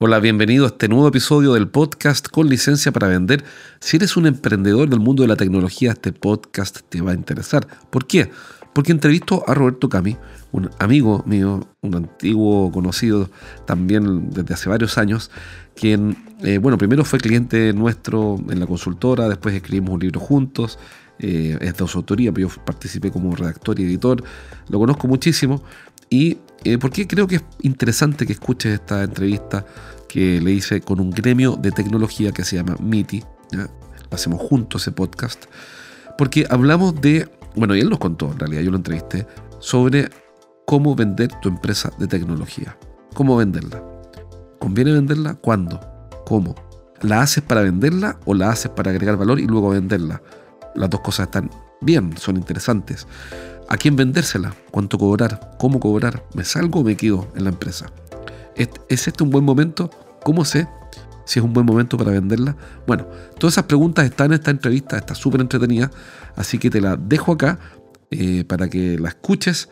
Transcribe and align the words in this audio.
Hola, 0.00 0.20
bienvenido 0.20 0.64
a 0.64 0.68
este 0.68 0.86
nuevo 0.86 1.08
episodio 1.08 1.54
del 1.54 1.66
podcast 1.66 2.28
con 2.28 2.48
licencia 2.48 2.92
para 2.92 3.08
vender. 3.08 3.42
Si 3.80 3.96
eres 3.96 4.16
un 4.16 4.26
emprendedor 4.26 4.88
del 4.88 5.00
mundo 5.00 5.22
de 5.24 5.28
la 5.28 5.34
tecnología, 5.34 5.90
este 5.90 6.12
podcast 6.12 6.82
te 6.88 7.00
va 7.00 7.10
a 7.10 7.14
interesar. 7.14 7.66
¿Por 7.90 8.06
qué? 8.06 8.30
Porque 8.72 8.92
entrevisto 8.92 9.42
a 9.48 9.54
Roberto 9.54 9.88
Cami, 9.88 10.16
un 10.52 10.70
amigo 10.78 11.24
mío, 11.26 11.66
un 11.80 11.96
antiguo 11.96 12.70
conocido 12.70 13.28
también 13.66 14.30
desde 14.30 14.54
hace 14.54 14.68
varios 14.68 14.98
años, 14.98 15.32
quien, 15.74 16.16
eh, 16.44 16.58
bueno, 16.58 16.78
primero 16.78 17.04
fue 17.04 17.18
cliente 17.18 17.72
nuestro 17.72 18.38
en 18.50 18.60
la 18.60 18.68
consultora, 18.68 19.28
después 19.28 19.52
escribimos 19.52 19.94
un 19.94 20.00
libro 20.00 20.20
juntos, 20.20 20.78
eh, 21.18 21.58
es 21.60 21.76
de 21.76 21.88
su 21.88 21.98
autoría, 21.98 22.30
pero 22.32 22.48
yo 22.48 22.64
participé 22.64 23.10
como 23.10 23.34
redactor 23.34 23.80
y 23.80 23.82
editor, 23.82 24.22
lo 24.68 24.78
conozco 24.78 25.08
muchísimo 25.08 25.64
y 26.10 26.38
eh, 26.64 26.78
porque 26.78 27.06
creo 27.06 27.26
que 27.26 27.36
es 27.36 27.44
interesante 27.62 28.26
que 28.26 28.32
escuches 28.32 28.74
esta 28.74 29.04
entrevista 29.04 29.64
que 30.08 30.40
le 30.40 30.52
hice 30.52 30.80
con 30.80 31.00
un 31.00 31.10
gremio 31.10 31.56
de 31.56 31.70
tecnología 31.70 32.32
que 32.32 32.44
se 32.44 32.56
llama 32.56 32.76
MITI. 32.80 33.22
Lo 33.52 33.68
hacemos 34.10 34.40
juntos 34.40 34.82
ese 34.82 34.92
podcast. 34.92 35.44
Porque 36.16 36.46
hablamos 36.50 37.00
de, 37.00 37.28
bueno, 37.54 37.76
y 37.76 37.80
él 37.80 37.90
nos 37.90 37.98
contó, 37.98 38.32
en 38.32 38.38
realidad 38.38 38.62
yo 38.62 38.70
lo 38.70 38.76
entrevisté, 38.76 39.26
sobre 39.60 40.08
cómo 40.66 40.96
vender 40.96 41.30
tu 41.40 41.48
empresa 41.48 41.92
de 41.98 42.08
tecnología. 42.08 42.76
¿Cómo 43.14 43.36
venderla? 43.36 43.82
¿Conviene 44.58 44.92
venderla? 44.92 45.34
¿Cuándo? 45.34 45.80
¿Cómo? 46.26 46.54
¿La 47.02 47.22
haces 47.22 47.44
para 47.44 47.62
venderla 47.62 48.18
o 48.24 48.34
la 48.34 48.50
haces 48.50 48.70
para 48.70 48.90
agregar 48.90 49.16
valor 49.16 49.38
y 49.38 49.46
luego 49.46 49.70
venderla? 49.70 50.20
Las 50.74 50.90
dos 50.90 51.00
cosas 51.00 51.26
están 51.26 51.50
bien, 51.80 52.16
son 52.16 52.36
interesantes. 52.36 53.06
¿A 53.70 53.76
quién 53.76 53.96
vendérsela? 53.96 54.54
¿Cuánto 54.70 54.98
cobrar? 54.98 55.56
¿Cómo 55.58 55.78
cobrar? 55.78 56.24
¿Me 56.32 56.44
salgo 56.44 56.80
o 56.80 56.84
me 56.84 56.96
quedo 56.96 57.28
en 57.36 57.44
la 57.44 57.50
empresa? 57.50 57.86
¿Es, 58.56 58.70
este 58.88 59.22
un 59.22 59.30
buen 59.30 59.44
momento? 59.44 59.90
¿Cómo 60.24 60.46
sé 60.46 60.66
si 61.26 61.38
es 61.38 61.44
un 61.44 61.52
buen 61.52 61.66
momento 61.66 61.98
para 61.98 62.12
venderla? 62.12 62.56
Bueno, 62.86 63.06
todas 63.38 63.54
esas 63.54 63.64
preguntas 63.64 64.06
están 64.06 64.28
en 64.28 64.34
esta 64.34 64.50
entrevista, 64.50 64.96
está 64.96 65.14
súper 65.14 65.42
entretenida, 65.42 65.90
así 66.34 66.58
que 66.58 66.70
te 66.70 66.80
la 66.80 66.96
dejo 66.96 67.32
acá 67.32 67.58
eh, 68.10 68.42
para 68.44 68.70
que 68.70 68.98
la 68.98 69.10
escuches, 69.10 69.68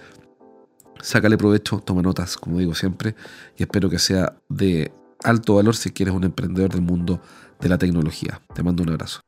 sácale 1.00 1.38
provecho, 1.38 1.78
toma 1.80 2.02
notas, 2.02 2.36
como 2.36 2.58
digo 2.58 2.74
siempre, 2.74 3.14
y 3.56 3.62
espero 3.62 3.88
que 3.88 3.98
sea 3.98 4.36
de 4.50 4.92
alto 5.24 5.54
valor 5.54 5.74
si 5.74 5.90
quieres 5.90 6.14
un 6.14 6.24
emprendedor 6.24 6.70
del 6.70 6.82
mundo 6.82 7.22
de 7.60 7.70
la 7.70 7.78
tecnología. 7.78 8.42
Te 8.54 8.62
mando 8.62 8.82
un 8.82 8.90
abrazo. 8.90 9.22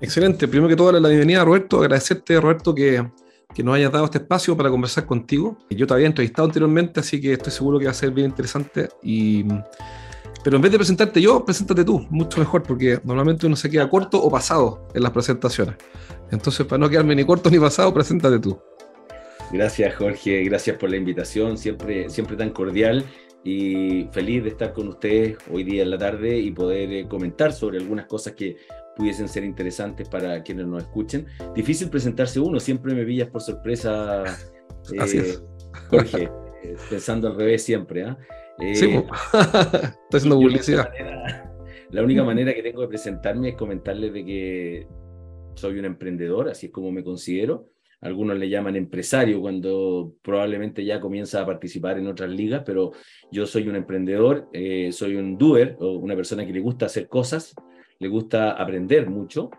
Excelente, 0.00 0.48
primero 0.48 0.70
que 0.70 0.76
todo, 0.76 0.92
la 0.92 1.08
bienvenida 1.08 1.44
Roberto, 1.44 1.80
agradecerte 1.80 2.40
Roberto 2.40 2.74
que 2.74 3.04
que 3.56 3.62
nos 3.62 3.74
hayas 3.74 3.90
dado 3.90 4.04
este 4.04 4.18
espacio 4.18 4.54
para 4.54 4.68
conversar 4.68 5.06
contigo. 5.06 5.56
Yo 5.70 5.86
te 5.86 5.94
había 5.94 6.06
entrevistado 6.06 6.44
anteriormente, 6.44 7.00
así 7.00 7.18
que 7.18 7.32
estoy 7.32 7.50
seguro 7.50 7.78
que 7.78 7.86
va 7.86 7.92
a 7.92 7.94
ser 7.94 8.10
bien 8.10 8.26
interesante. 8.28 8.90
Y, 9.02 9.44
pero 10.44 10.56
en 10.56 10.62
vez 10.62 10.72
de 10.72 10.76
presentarte 10.76 11.22
yo, 11.22 11.42
preséntate 11.42 11.82
tú, 11.82 12.06
mucho 12.10 12.38
mejor, 12.38 12.62
porque 12.62 13.00
normalmente 13.02 13.46
uno 13.46 13.56
se 13.56 13.70
queda 13.70 13.88
corto 13.88 14.22
o 14.22 14.30
pasado 14.30 14.86
en 14.92 15.02
las 15.02 15.10
presentaciones. 15.10 15.76
Entonces, 16.30 16.66
para 16.66 16.78
no 16.78 16.90
quedarme 16.90 17.16
ni 17.16 17.24
corto 17.24 17.48
ni 17.48 17.58
pasado, 17.58 17.94
preséntate 17.94 18.38
tú. 18.40 18.60
Gracias, 19.50 19.94
Jorge, 19.94 20.44
gracias 20.44 20.76
por 20.76 20.90
la 20.90 20.98
invitación, 20.98 21.56
siempre, 21.56 22.10
siempre 22.10 22.36
tan 22.36 22.50
cordial 22.50 23.06
y 23.42 24.06
feliz 24.12 24.42
de 24.42 24.50
estar 24.50 24.74
con 24.74 24.88
ustedes 24.88 25.38
hoy 25.50 25.64
día 25.64 25.82
en 25.82 25.92
la 25.92 25.96
tarde 25.96 26.36
y 26.36 26.50
poder 26.50 26.92
eh, 26.92 27.08
comentar 27.08 27.54
sobre 27.54 27.78
algunas 27.78 28.04
cosas 28.04 28.34
que 28.34 28.58
pudiesen 28.96 29.28
ser 29.28 29.44
interesantes 29.44 30.08
para 30.08 30.42
quienes 30.42 30.66
nos 30.66 30.82
escuchen. 30.82 31.26
Difícil 31.54 31.90
presentarse 31.90 32.40
uno, 32.40 32.58
siempre 32.58 32.94
me 32.94 33.04
pillas 33.04 33.28
por 33.28 33.42
sorpresa, 33.42 34.24
eh, 34.92 35.38
Jorge, 35.90 36.30
eh, 36.62 36.76
pensando 36.90 37.28
al 37.28 37.36
revés 37.36 37.62
siempre. 37.62 38.04
¿ah? 38.04 38.18
sí, 38.58 38.86
estoy 38.94 39.90
haciendo 40.12 40.36
publicidad. 40.36 40.90
La 41.90 42.02
única 42.02 42.24
manera 42.24 42.52
que 42.52 42.62
tengo 42.62 42.82
de 42.82 42.88
presentarme 42.88 43.50
es 43.50 43.54
comentarles 43.56 44.12
de 44.12 44.24
que 44.24 44.88
soy 45.54 45.78
un 45.78 45.84
emprendedor, 45.84 46.48
así 46.48 46.66
es 46.66 46.72
como 46.72 46.90
me 46.90 47.04
considero 47.04 47.70
algunos 48.00 48.38
le 48.38 48.48
llaman 48.48 48.76
empresario 48.76 49.40
cuando 49.40 50.14
probablemente 50.22 50.84
ya 50.84 51.00
comienza 51.00 51.40
a 51.40 51.46
participar 51.46 51.98
en 51.98 52.06
otras 52.06 52.30
ligas, 52.30 52.62
pero 52.64 52.92
yo 53.30 53.46
soy 53.46 53.68
un 53.68 53.76
emprendedor, 53.76 54.48
eh, 54.52 54.92
soy 54.92 55.16
un 55.16 55.38
doer 55.38 55.76
o 55.80 55.92
una 55.92 56.14
persona 56.14 56.46
que 56.46 56.52
le 56.52 56.60
gusta 56.60 56.86
hacer 56.86 57.08
cosas, 57.08 57.54
le 57.98 58.08
gusta 58.08 58.52
aprender 58.52 59.08
mucho 59.08 59.50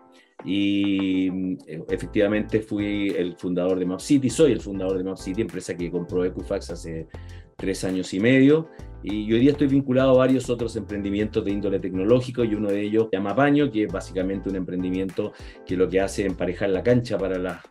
y 0.44 1.28
eh, 1.66 1.82
efectivamente 1.88 2.60
fui 2.60 3.08
el 3.08 3.36
fundador 3.36 3.78
de 3.78 3.86
Map 3.86 4.00
City, 4.00 4.30
soy 4.30 4.52
el 4.52 4.60
fundador 4.60 4.98
de 4.98 5.04
Map 5.04 5.16
City, 5.16 5.42
empresa 5.42 5.76
que 5.76 5.90
compró 5.90 6.24
Equifax 6.24 6.70
hace 6.70 7.08
tres 7.56 7.82
años 7.84 8.14
y 8.14 8.20
medio 8.20 8.68
y 9.02 9.32
hoy 9.32 9.40
día 9.40 9.52
estoy 9.52 9.66
vinculado 9.66 10.12
a 10.12 10.18
varios 10.18 10.48
otros 10.48 10.76
emprendimientos 10.76 11.44
de 11.44 11.50
índole 11.50 11.80
tecnológico 11.80 12.44
y 12.44 12.54
uno 12.54 12.68
de 12.68 12.82
ellos 12.82 13.08
se 13.10 13.16
llama 13.16 13.34
Paño, 13.34 13.70
que 13.70 13.84
es 13.84 13.92
básicamente 13.92 14.48
un 14.48 14.56
emprendimiento 14.56 15.32
que 15.66 15.76
lo 15.76 15.88
que 15.88 16.00
hace 16.00 16.22
es 16.22 16.30
emparejar 16.30 16.70
la 16.70 16.82
cancha 16.82 17.18
para 17.18 17.38
las 17.38 17.62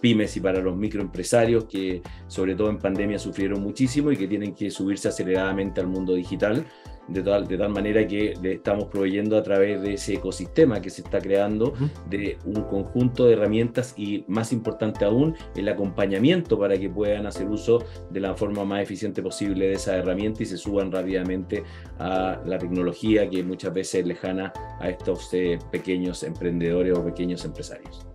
pymes 0.00 0.36
y 0.36 0.40
para 0.40 0.60
los 0.60 0.76
microempresarios 0.76 1.64
que 1.64 2.02
sobre 2.26 2.54
todo 2.54 2.68
en 2.68 2.78
pandemia 2.78 3.18
sufrieron 3.18 3.62
muchísimo 3.62 4.12
y 4.12 4.16
que 4.16 4.28
tienen 4.28 4.54
que 4.54 4.70
subirse 4.70 5.08
aceleradamente 5.08 5.80
al 5.80 5.86
mundo 5.86 6.14
digital, 6.14 6.66
de 7.08 7.22
tal, 7.22 7.46
de 7.46 7.58
tal 7.58 7.70
manera 7.70 8.06
que 8.06 8.34
le 8.40 8.54
estamos 8.54 8.86
proveyendo 8.86 9.36
a 9.36 9.42
través 9.42 9.82
de 9.82 9.94
ese 9.94 10.14
ecosistema 10.14 10.80
que 10.80 10.90
se 10.90 11.02
está 11.02 11.20
creando 11.20 11.74
de 12.08 12.38
un 12.44 12.62
conjunto 12.62 13.26
de 13.26 13.34
herramientas 13.34 13.94
y 13.96 14.24
más 14.28 14.52
importante 14.52 15.04
aún 15.04 15.34
el 15.54 15.68
acompañamiento 15.68 16.58
para 16.58 16.78
que 16.78 16.88
puedan 16.88 17.26
hacer 17.26 17.48
uso 17.48 17.84
de 18.10 18.20
la 18.20 18.34
forma 18.34 18.64
más 18.64 18.82
eficiente 18.82 19.22
posible 19.22 19.68
de 19.68 19.72
esa 19.74 19.96
herramienta 19.96 20.42
y 20.42 20.46
se 20.46 20.56
suban 20.56 20.90
rápidamente 20.90 21.64
a 21.98 22.40
la 22.44 22.58
tecnología 22.58 23.28
que 23.28 23.42
muchas 23.42 23.72
veces 23.72 24.00
es 24.00 24.06
lejana 24.06 24.52
a 24.80 24.88
estos 24.88 25.28
eh, 25.32 25.58
pequeños 25.70 26.22
emprendedores 26.22 26.96
o 26.96 27.04
pequeños 27.04 27.44
empresarios. 27.44 28.06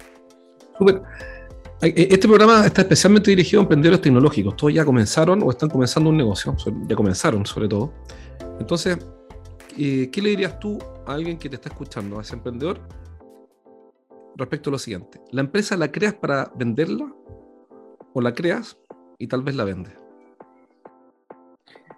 Super. 0.77 1.01
Eh, 1.81 2.07
este 2.11 2.27
programa 2.27 2.65
está 2.65 2.81
especialmente 2.81 3.29
dirigido 3.29 3.61
a 3.61 3.63
emprendedores 3.63 4.01
tecnológicos. 4.01 4.55
Todos 4.55 4.73
ya 4.73 4.83
comenzaron 4.83 5.41
o 5.43 5.49
están 5.49 5.69
comenzando 5.69 6.09
un 6.09 6.17
negocio, 6.17 6.55
ya 6.87 6.95
comenzaron 6.95 7.45
sobre 7.45 7.67
todo. 7.67 7.93
Entonces, 8.59 8.97
eh, 9.77 10.09
¿qué 10.11 10.21
le 10.21 10.29
dirías 10.29 10.59
tú 10.59 10.77
a 11.05 11.13
alguien 11.13 11.37
que 11.37 11.49
te 11.49 11.55
está 11.55 11.69
escuchando, 11.69 12.19
a 12.19 12.21
ese 12.21 12.35
emprendedor, 12.35 12.79
respecto 14.35 14.69
a 14.69 14.71
lo 14.71 14.79
siguiente? 14.79 15.21
¿La 15.31 15.41
empresa 15.41 15.77
la 15.77 15.91
creas 15.91 16.13
para 16.13 16.51
venderla 16.55 17.13
o 18.13 18.21
la 18.21 18.33
creas 18.33 18.77
y 19.17 19.27
tal 19.27 19.43
vez 19.43 19.55
la 19.55 19.63
vendes? 19.63 19.93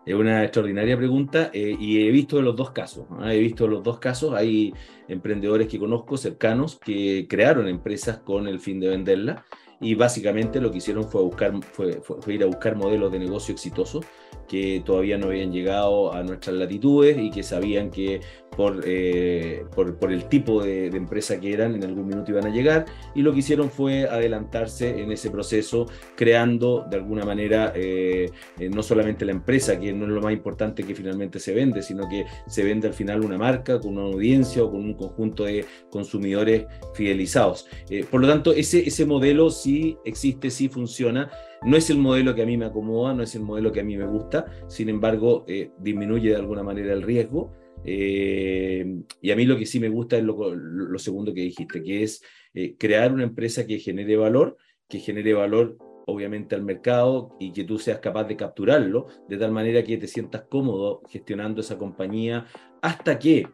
Es 0.05 0.15
una 0.15 0.43
extraordinaria 0.43 0.97
pregunta 0.97 1.51
eh, 1.53 1.75
y 1.79 2.07
he 2.07 2.11
visto 2.11 2.41
los 2.41 2.55
dos 2.55 2.71
casos. 2.71 3.05
He 3.23 3.37
visto 3.37 3.67
los 3.67 3.83
dos 3.83 3.99
casos. 3.99 4.33
Hay 4.33 4.73
emprendedores 5.07 5.67
que 5.67 5.77
conozco 5.77 6.17
cercanos 6.17 6.79
que 6.79 7.27
crearon 7.29 7.67
empresas 7.67 8.17
con 8.17 8.47
el 8.47 8.59
fin 8.59 8.79
de 8.79 8.89
venderla 8.89 9.45
y 9.79 9.93
básicamente 9.95 10.59
lo 10.59 10.71
que 10.71 10.77
hicieron 10.77 11.03
fue, 11.03 11.21
buscar, 11.21 11.53
fue, 11.63 12.01
ir 12.33 12.43
a 12.43 12.47
buscar 12.47 12.75
modelos 12.75 13.11
de 13.11 13.19
negocio 13.19 13.53
exitosos 13.53 14.05
que 14.51 14.83
todavía 14.85 15.17
no 15.17 15.27
habían 15.27 15.53
llegado 15.53 16.13
a 16.13 16.23
nuestras 16.23 16.57
latitudes 16.57 17.17
y 17.17 17.31
que 17.31 17.41
sabían 17.41 17.89
que 17.89 18.19
por, 18.49 18.81
eh, 18.83 19.63
por, 19.73 20.11
el 20.11 20.25
tipo 20.25 20.61
de, 20.61 20.87
empresa 20.87 21.39
que 21.39 21.53
eran, 21.53 21.73
en 21.73 21.85
algún 21.85 22.05
minuto 22.05 22.31
iban 22.31 22.45
a 22.45 22.49
llegar, 22.49 22.83
y 23.15 23.21
lo 23.21 23.31
que 23.31 23.39
hicieron 23.39 23.71
fue 23.71 24.09
adelantarse 24.09 25.01
en 25.01 25.09
ese 25.09 25.31
proceso, 25.31 25.85
creando 26.17 26.85
de 26.89 26.97
alguna 26.97 27.23
manera 27.23 27.71
eh, 27.73 28.29
eh, 28.59 28.69
no 28.69 28.83
solamente 28.83 29.23
la 29.23 29.31
empresa, 29.31 29.79
que 29.79 29.93
no 29.93 30.03
es 30.03 30.11
lo 30.11 30.21
más 30.21 30.33
importante 30.33 30.83
que 30.83 30.95
finalmente 30.95 31.39
se 31.39 31.53
vende, 31.53 31.81
sino 31.81 32.09
que 32.09 32.25
se 32.45 32.65
vende 32.65 32.89
al 32.89 32.93
final 32.93 33.23
una 33.23 33.37
marca, 33.37 33.79
con 33.79 33.97
una 33.97 34.13
audiencia 34.13 34.61
o 34.65 34.69
con 34.69 34.81
un 34.81 34.95
conjunto 34.95 35.45
de 35.45 35.65
consumidores 35.89 36.65
fidelizados. 36.93 37.69
por 38.09 38.19
lo 38.19 38.27
tanto, 38.27 38.51
ese, 38.51 38.85
ese 38.85 39.05
modelo 39.05 39.49
sí 39.49 39.97
existe, 40.03 40.49
sí 40.49 40.67
funciona. 40.67 41.31
No 41.63 41.77
es 41.77 41.89
el 41.89 41.99
modelo 41.99 42.33
que 42.33 42.41
a 42.41 42.45
mí 42.45 42.57
me 42.57 42.65
acomoda, 42.65 43.13
no 43.13 43.23
es 43.23 43.35
el 43.35 43.43
modelo 43.43 43.71
que 43.71 43.81
a 43.81 43.83
mí 43.83 43.95
me 43.95 44.07
gusta, 44.07 44.45
sin 44.67 44.89
embargo, 44.89 45.45
disminuye 45.77 46.29
de 46.29 46.35
alguna 46.35 46.63
manera 46.63 46.93
el 46.93 47.03
riesgo 47.03 47.53
eh, 47.83 48.85
y 49.21 49.31
a 49.31 49.35
mí 49.35 49.45
lo 49.45 49.57
que 49.57 49.65
sí 49.65 49.79
me 49.79 49.89
gusta 49.89 50.17
es 50.17 50.23
lo, 50.23 50.99
segundo 50.99 51.33
que 51.33 51.41
dijiste, 51.41 51.81
que 51.81 52.03
es 52.03 52.23
eh, 52.53 52.75
crear 52.77 53.11
una 53.11 53.23
empresa 53.23 53.65
que 53.65 53.79
genere 53.79 54.17
valor, 54.17 54.57
que 54.87 54.99
genere 54.99 55.33
valor 55.33 55.77
obviamente 56.07 56.55
al 56.55 56.63
mercado 56.63 57.35
y 57.39 57.53
que 57.53 57.63
tú 57.63 57.77
seas 57.77 57.99
capaz 57.99 58.25
de 58.25 58.35
capturarlo 58.35 59.07
de 59.29 59.37
tal 59.37 59.51
manera 59.51 59.83
que 59.83 59.97
te 59.97 60.07
sientas 60.07 60.43
cómodo 60.49 61.01
gestionando 61.09 61.61
esa 61.61 61.77
compañía 61.77 62.45
hasta 62.81 63.17
que 63.17 63.47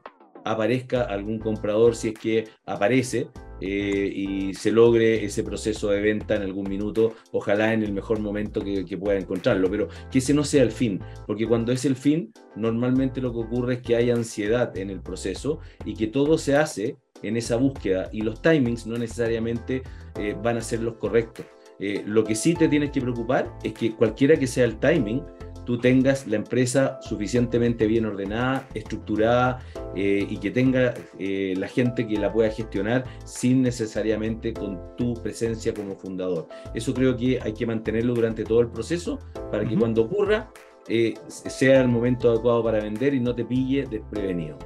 aparezca 0.46 1.04
algún 1.04 1.40
comprador 1.40 1.96
si 1.96 2.10
es 2.10 2.14
que 2.14 2.48
aparece 2.66 3.28
eh, 3.62 4.12
y 4.14 4.54
se 4.54 4.72
logre 4.72 5.26
ese 5.26 5.44
proceso 5.44 5.90
de 5.90 6.02
venta 6.02 6.36
en 6.36 6.44
algún 6.44 6.70
minuto, 6.70 7.16
ojalá 7.32 7.74
en 7.74 7.84
el 7.84 7.94
mejor 7.94 8.20
momento 8.20 8.62
que, 8.62 8.98
pueda 8.98 9.20
encontrarlo, 9.20 9.70
pero 9.70 9.90
que 10.12 10.20
ese 10.20 10.34
no 10.34 10.44
sea 10.44 10.64
el 10.64 10.72
fin, 10.72 11.00
porque 11.28 11.48
cuando 11.48 11.72
es 11.72 11.86
el 11.86 11.96
fin, 11.96 12.34
normalmente 12.56 13.22
lo 13.22 13.32
que 13.32 13.40
ocurre 13.40 13.74
es 13.76 13.82
que 13.82 13.96
hay 13.96 14.10
ansiedad 14.10 14.76
en 14.78 14.90
el 14.90 15.02
proceso 15.02 15.60
y 15.86 15.94
que 15.94 16.08
todo 16.08 16.38
se 16.38 16.56
hace 16.56 16.98
en 17.22 17.38
esa 17.38 17.56
búsqueda 17.58 18.10
y 18.12 18.22
los 18.22 18.42
timings 18.42 18.88
no 18.88 18.98
necesariamente 18.98 19.84
eh, 20.18 20.36
van 20.42 20.58
a 20.58 20.62
ser 20.62 20.82
los 20.82 20.96
correctos. 20.96 21.46
Eh, 21.80 22.04
lo 22.06 22.24
que 22.24 22.34
sí 22.34 22.56
te 22.56 22.68
tienes 22.68 22.92
que 22.92 23.02
preocupar 23.02 23.56
es 23.64 23.74
que 23.74 23.92
cualquiera 23.96 24.36
que 24.36 24.48
sea 24.48 24.66
el 24.66 24.80
timing, 24.80 25.22
tú 25.68 25.78
tengas 25.78 26.26
la 26.28 26.38
empresa 26.38 26.98
suficientemente 27.02 27.88
bien 27.88 28.06
ordenada, 28.06 28.66
estructurada 28.74 29.60
eh, 29.96 30.26
y 30.28 30.38
que 30.38 30.50
tenga 30.50 30.94
eh, 31.20 31.56
la 31.58 31.68
gente 31.68 32.08
que 32.08 32.18
la 32.18 32.32
pueda 32.32 32.50
gestionar 32.50 33.04
sin 33.26 33.64
necesariamente 33.64 34.54
con 34.54 34.80
tu 34.96 35.14
presencia 35.16 35.74
como 35.74 35.98
fundador. 35.98 36.48
Eso 36.74 36.94
creo 36.94 37.18
que 37.18 37.42
hay 37.42 37.54
que 37.54 37.66
mantenerlo 37.66 38.16
durante 38.16 38.46
todo 38.46 38.62
el 38.62 38.70
proceso 38.70 39.20
para 39.52 39.68
que 39.68 39.76
cuando 39.76 40.04
ocurra 40.04 40.50
eh, 40.88 41.16
sea 41.28 41.82
el 41.82 41.90
momento 41.90 42.30
adecuado 42.30 42.64
para 42.64 42.80
vender 42.80 43.14
y 43.14 43.20
no 43.20 43.36
te 43.36 43.44
pille 43.44 43.86
desprevenido. 43.92 44.58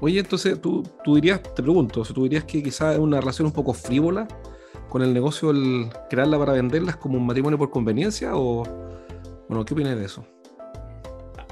Oye, 0.00 0.20
entonces 0.20 0.58
tú, 0.58 0.82
tú 1.04 1.16
dirías, 1.16 1.42
te 1.42 1.62
pregunto, 1.62 2.02
tú 2.02 2.22
dirías 2.22 2.44
que 2.44 2.62
quizás 2.62 2.94
es 2.94 2.98
una 2.98 3.20
relación 3.20 3.44
un 3.44 3.52
poco 3.52 3.74
frívola 3.74 4.26
con 4.88 5.02
el 5.02 5.12
negocio 5.12 5.50
el 5.50 5.90
crearla 6.08 6.38
para 6.38 6.54
venderlas 6.54 6.96
como 6.96 7.18
un 7.18 7.26
matrimonio 7.26 7.58
por 7.58 7.68
conveniencia 7.68 8.30
o 8.34 8.62
bueno, 9.48 9.66
¿qué 9.66 9.74
opinas 9.74 9.98
de 9.98 10.06
eso? 10.06 10.24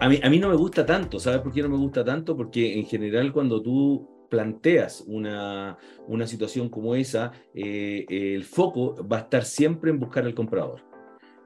A 0.05 0.29
mí, 0.29 0.39
no 0.39 0.51
me 0.51 0.55
gusta 0.55 0.85
tanto, 0.85 1.19
¿sabes 1.19 1.41
por 1.41 1.51
qué 1.51 1.62
no 1.62 1.71
me 1.71 1.79
gusta 1.79 2.05
tanto? 2.05 2.37
Porque 2.37 2.79
en 2.79 2.85
general 2.85 3.33
cuando 3.33 3.62
tú 3.62 4.06
planteas 4.29 5.03
una, 5.06 5.79
una 6.09 6.27
situación 6.27 6.69
como 6.69 6.95
esa, 6.95 7.33
eh, 7.55 8.05
el 8.11 8.45
foco 8.45 8.97
va 9.11 9.17
a 9.17 9.21
estar 9.21 9.47
siempre 9.47 9.91
en 9.91 9.99
buscar 9.99 10.27
al 10.27 10.35
comprador. 10.35 10.83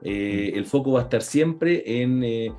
Eh, 0.01 0.51
el 0.55 0.65
foco 0.65 0.91
va 0.91 0.99
a 0.99 1.03
estar 1.03 1.21
siempre 1.21 2.01
en 2.01 2.21
eh, 2.21 2.51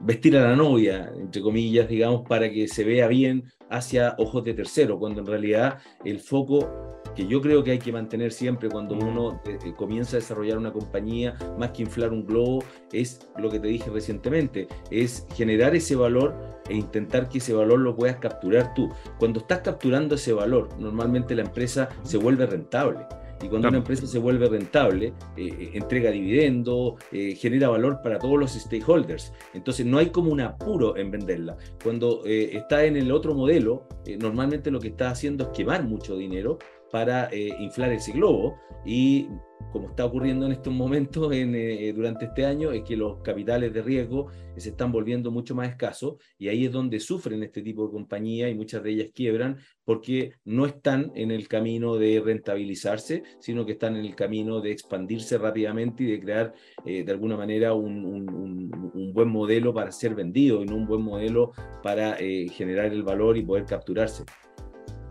vestir 0.00 0.38
a 0.38 0.48
la 0.48 0.56
novia, 0.56 1.12
entre 1.18 1.42
comillas, 1.42 1.86
digamos, 1.86 2.22
para 2.26 2.50
que 2.50 2.66
se 2.66 2.82
vea 2.82 3.06
bien 3.06 3.44
hacia 3.68 4.14
ojos 4.16 4.44
de 4.44 4.54
tercero, 4.54 4.98
cuando 4.98 5.20
en 5.20 5.26
realidad 5.26 5.80
el 6.02 6.20
foco 6.20 7.01
que 7.14 7.26
yo 7.26 7.40
creo 7.40 7.62
que 7.62 7.72
hay 7.72 7.78
que 7.78 7.92
mantener 7.92 8.32
siempre 8.32 8.68
cuando 8.68 8.94
uno 8.94 9.40
eh, 9.44 9.58
eh, 9.64 9.74
comienza 9.74 10.16
a 10.16 10.20
desarrollar 10.20 10.58
una 10.58 10.72
compañía, 10.72 11.34
más 11.58 11.70
que 11.70 11.82
inflar 11.82 12.12
un 12.12 12.26
globo, 12.26 12.64
es 12.92 13.28
lo 13.38 13.50
que 13.50 13.60
te 13.60 13.68
dije 13.68 13.90
recientemente, 13.90 14.68
es 14.90 15.26
generar 15.34 15.74
ese 15.74 15.96
valor 15.96 16.34
e 16.68 16.74
intentar 16.74 17.28
que 17.28 17.38
ese 17.38 17.52
valor 17.54 17.80
lo 17.80 17.96
puedas 17.96 18.16
capturar 18.16 18.74
tú. 18.74 18.88
Cuando 19.18 19.40
estás 19.40 19.60
capturando 19.60 20.14
ese 20.14 20.32
valor, 20.32 20.68
normalmente 20.78 21.34
la 21.34 21.42
empresa 21.42 21.88
se 22.02 22.16
vuelve 22.18 22.46
rentable. 22.46 23.06
Y 23.42 23.48
cuando 23.48 23.68
una 23.68 23.78
empresa 23.78 24.06
se 24.06 24.18
vuelve 24.18 24.48
rentable, 24.48 25.14
eh, 25.36 25.48
eh, 25.48 25.70
entrega 25.74 26.10
dividendo, 26.10 26.96
eh, 27.10 27.34
genera 27.34 27.68
valor 27.68 28.00
para 28.02 28.18
todos 28.18 28.38
los 28.38 28.52
stakeholders. 28.52 29.32
Entonces 29.52 29.84
no 29.84 29.98
hay 29.98 30.10
como 30.10 30.30
un 30.30 30.40
apuro 30.40 30.96
en 30.96 31.10
venderla. 31.10 31.56
Cuando 31.82 32.22
está 32.24 32.84
en 32.84 32.96
el 32.96 33.10
otro 33.10 33.34
modelo, 33.34 33.86
normalmente 34.20 34.70
lo 34.70 34.78
que 34.78 34.88
está 34.88 35.10
haciendo 35.10 35.44
es 35.44 35.50
quemar 35.50 35.82
mucho 35.84 36.16
dinero 36.16 36.58
para 36.92 37.30
inflar 37.32 37.92
ese 37.92 38.12
globo. 38.12 38.56
Y 38.84 39.28
como 39.72 39.88
está 39.88 40.04
ocurriendo 40.04 40.46
en 40.46 40.52
estos 40.52 40.72
momentos 40.72 41.32
en, 41.32 41.54
eh, 41.54 41.92
durante 41.94 42.26
este 42.26 42.44
año, 42.44 42.72
es 42.72 42.82
que 42.82 42.96
los 42.96 43.20
capitales 43.22 43.72
de 43.72 43.82
riesgo 43.82 44.28
se 44.56 44.68
están 44.68 44.92
volviendo 44.92 45.30
mucho 45.30 45.54
más 45.54 45.70
escasos 45.70 46.16
y 46.38 46.48
ahí 46.48 46.66
es 46.66 46.72
donde 46.72 47.00
sufren 47.00 47.42
este 47.42 47.62
tipo 47.62 47.86
de 47.86 47.92
compañías 47.92 48.50
y 48.50 48.54
muchas 48.54 48.82
de 48.82 48.90
ellas 48.90 49.08
quiebran 49.14 49.56
porque 49.84 50.34
no 50.44 50.66
están 50.66 51.10
en 51.14 51.30
el 51.30 51.48
camino 51.48 51.96
de 51.96 52.20
rentabilizarse, 52.20 53.22
sino 53.40 53.64
que 53.64 53.72
están 53.72 53.96
en 53.96 54.04
el 54.04 54.14
camino 54.14 54.60
de 54.60 54.72
expandirse 54.72 55.38
rápidamente 55.38 56.04
y 56.04 56.12
de 56.12 56.20
crear 56.20 56.52
eh, 56.84 57.02
de 57.02 57.12
alguna 57.12 57.36
manera 57.36 57.72
un, 57.72 58.04
un, 58.04 59.12
buen 59.12 59.28
modelo 59.28 59.74
para 59.74 59.92
ser 59.92 60.14
vendido 60.14 60.62
y 60.62 60.66
no 60.66 60.76
un 60.76 60.86
buen 60.86 61.02
modelo 61.02 61.52
para 61.82 62.16
eh, 62.18 62.48
generar 62.48 62.86
el 62.86 63.02
valor 63.02 63.36
y 63.36 63.42
poder 63.42 63.66
capturarse 63.66 64.24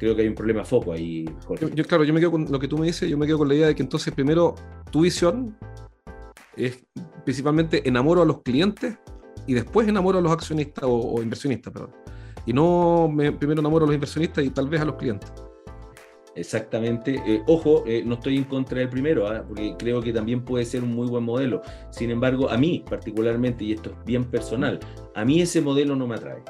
creo 0.01 0.15
que 0.15 0.23
hay 0.23 0.27
un 0.27 0.33
problema 0.33 0.65
foco 0.65 0.93
ahí, 0.93 1.25
Jorge. 1.45 1.69
Yo, 1.75 1.85
claro, 1.85 2.03
yo 2.03 2.11
me 2.11 2.19
quedo 2.19 2.31
con 2.31 2.51
lo 2.51 2.59
que 2.59 2.67
tú 2.67 2.75
me 2.75 2.87
dices, 2.87 3.07
yo 3.07 3.19
me 3.19 3.27
quedo 3.27 3.37
con 3.37 3.47
la 3.47 3.53
idea 3.53 3.67
de 3.67 3.75
que 3.75 3.83
entonces 3.83 4.11
primero 4.11 4.55
tu 4.89 5.01
visión 5.01 5.55
es 6.57 6.83
principalmente 7.23 7.87
enamoro 7.87 8.23
a 8.23 8.25
los 8.25 8.41
clientes 8.41 8.97
y 9.45 9.53
después 9.53 9.87
enamoro 9.87 10.17
a 10.17 10.21
los 10.23 10.31
accionistas 10.31 10.85
o, 10.87 11.21
inversionistas, 11.21 11.71
perdón. 11.71 11.91
Y 12.47 12.53
no 12.53 13.11
me, 13.13 13.31
primero 13.31 13.61
enamoro 13.61 13.85
a 13.85 13.87
los 13.89 13.93
inversionistas 13.93 14.43
y 14.43 14.49
tal 14.49 14.69
vez 14.69 14.81
a 14.81 14.85
los 14.85 14.95
clientes. 14.95 15.31
Exactamente. 16.33 17.21
Eh, 17.27 17.43
ojo, 17.45 17.83
eh, 17.85 18.01
no 18.03 18.15
estoy 18.15 18.37
en 18.37 18.45
contra 18.45 18.79
del 18.79 18.89
primero, 18.89 19.27
¿ah? 19.27 19.43
porque 19.47 19.75
creo 19.77 20.01
que 20.01 20.11
también 20.11 20.43
puede 20.43 20.65
ser 20.65 20.83
un 20.83 20.95
muy 20.95 21.09
buen 21.09 21.23
modelo. 21.23 21.61
Sin 21.91 22.09
embargo, 22.09 22.49
a 22.49 22.57
mí 22.57 22.83
particularmente, 22.89 23.65
y 23.65 23.73
esto 23.73 23.91
es 23.91 24.03
bien 24.03 24.23
personal, 24.23 24.79
a 25.13 25.23
mí 25.23 25.41
ese 25.41 25.61
modelo 25.61 25.95
no 25.95 26.07
me 26.07 26.15
atrae. 26.15 26.41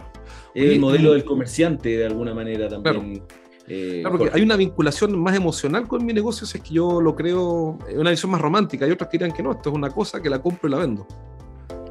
No 0.00 0.24
el 0.54 0.80
modelo 0.80 1.12
del 1.12 1.24
comerciante 1.24 1.96
de 1.96 2.06
alguna 2.06 2.34
manera 2.34 2.68
también. 2.68 3.22
Eh, 3.66 4.00
claro, 4.02 4.18
porque 4.18 4.36
hay 4.36 4.42
una 4.42 4.56
vinculación 4.56 5.18
más 5.18 5.34
emocional 5.34 5.88
con 5.88 6.04
mi 6.04 6.12
negocio, 6.12 6.46
si 6.46 6.58
es 6.58 6.64
que 6.64 6.74
yo 6.74 7.00
lo 7.00 7.16
creo, 7.16 7.78
una 7.94 8.10
visión 8.10 8.30
más 8.30 8.40
romántica. 8.40 8.84
Hay 8.84 8.92
otros 8.92 9.08
que 9.08 9.18
dirán 9.18 9.32
que 9.32 9.42
no, 9.42 9.52
esto 9.52 9.70
es 9.70 9.74
una 9.74 9.90
cosa 9.90 10.20
que 10.20 10.28
la 10.28 10.40
compro 10.40 10.68
y 10.68 10.72
la 10.72 10.78
vendo. 10.78 11.06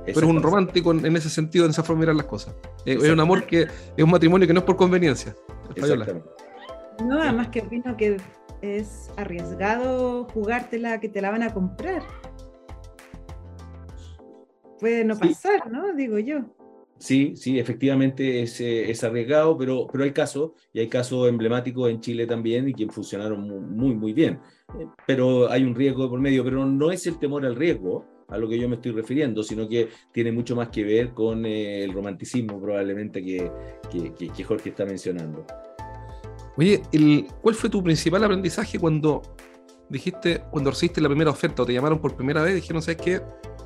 Pero 0.06 0.20
es 0.20 0.26
un 0.26 0.44
romántico 0.44 0.92
en 0.92 1.16
ese 1.16 1.30
sentido, 1.30 1.66
en 1.66 1.72
esa 1.72 1.82
forma 1.82 2.02
de 2.02 2.08
mirar 2.08 2.16
las 2.18 2.26
cosas. 2.26 2.54
Eh, 2.86 2.98
es 3.02 3.10
un 3.10 3.20
amor 3.20 3.46
que 3.46 3.62
es 3.62 4.04
un 4.04 4.12
matrimonio 4.12 4.46
que 4.46 4.54
no 4.54 4.60
es 4.60 4.66
por 4.66 4.76
conveniencia. 4.76 5.34
No, 7.04 7.22
además 7.22 7.48
que 7.50 7.62
opino 7.62 7.96
que 7.98 8.18
es 8.62 9.10
arriesgado 9.18 10.26
jugártela 10.26 11.00
que 11.00 11.10
te 11.10 11.22
la 11.22 11.32
van 11.32 11.44
a 11.44 11.54
comprar. 11.54 12.04
Puede 14.80 15.06
no 15.06 15.18
pasar, 15.18 15.72
¿no? 15.72 15.94
Digo 15.94 16.20
yo. 16.20 16.42
Sí, 17.04 17.34
sí, 17.36 17.60
efectivamente 17.60 18.44
es, 18.44 18.62
eh, 18.62 18.90
es, 18.90 19.04
arriesgado, 19.04 19.58
pero, 19.58 19.88
pero 19.92 20.06
hay 20.06 20.14
casos, 20.14 20.52
y 20.72 20.80
hay 20.80 20.88
casos 20.88 21.28
emblemáticos 21.28 21.90
en 21.90 22.00
Chile 22.00 22.26
también, 22.26 22.70
y 22.70 22.74
que 22.74 22.88
funcionaron 22.88 23.42
muy, 23.76 23.94
muy, 23.94 24.14
bien. 24.14 24.40
Eh, 24.80 24.88
pero 25.06 25.52
hay 25.52 25.66
un 25.66 25.76
riesgo 25.76 26.10
por 26.10 26.22
medio, 26.22 26.46
pero 26.46 26.66
no 26.66 26.92
es 26.92 27.06
el 27.06 27.20
temor 27.20 27.46
al 27.46 27.58
riesgo 27.58 28.06
a 28.30 28.38
lo 28.38 28.48
que 28.48 28.58
yo 28.58 28.70
me 28.70 28.76
estoy 28.76 28.94
refiriendo, 28.94 29.44
sino 29.44 29.68
que 29.68 29.90
tiene 30.14 30.32
mucho 30.32 30.56
más 30.56 30.70
que 30.70 30.86
ver 30.86 31.14
con 31.14 31.46
eh, 31.46 31.84
el 31.84 31.92
romanticismo 31.92 32.62
probablemente 32.62 33.22
que, 33.22 33.52
que, 33.92 34.30
que, 34.30 34.44
Jorge 34.46 34.70
está 34.70 34.86
mencionando. 34.86 35.46
Oye, 36.56 36.84
¿cuál 37.42 37.56
fue 37.56 37.70
tu 37.70 37.84
principal 37.84 38.24
aprendizaje 38.24 38.80
cuando 38.80 39.22
dijiste, 39.90 40.42
cuando 40.52 40.72
recibiste 40.72 41.02
la 41.02 41.10
primera 41.10 41.32
oferta 41.32 41.64
o 41.64 41.66
te 41.66 41.74
llamaron 41.74 42.00
por 42.00 42.16
primera 42.16 42.42
vez, 42.44 42.56
dijeron, 42.56 42.82
¿sabes 42.82 43.02
qué? 43.02 43.22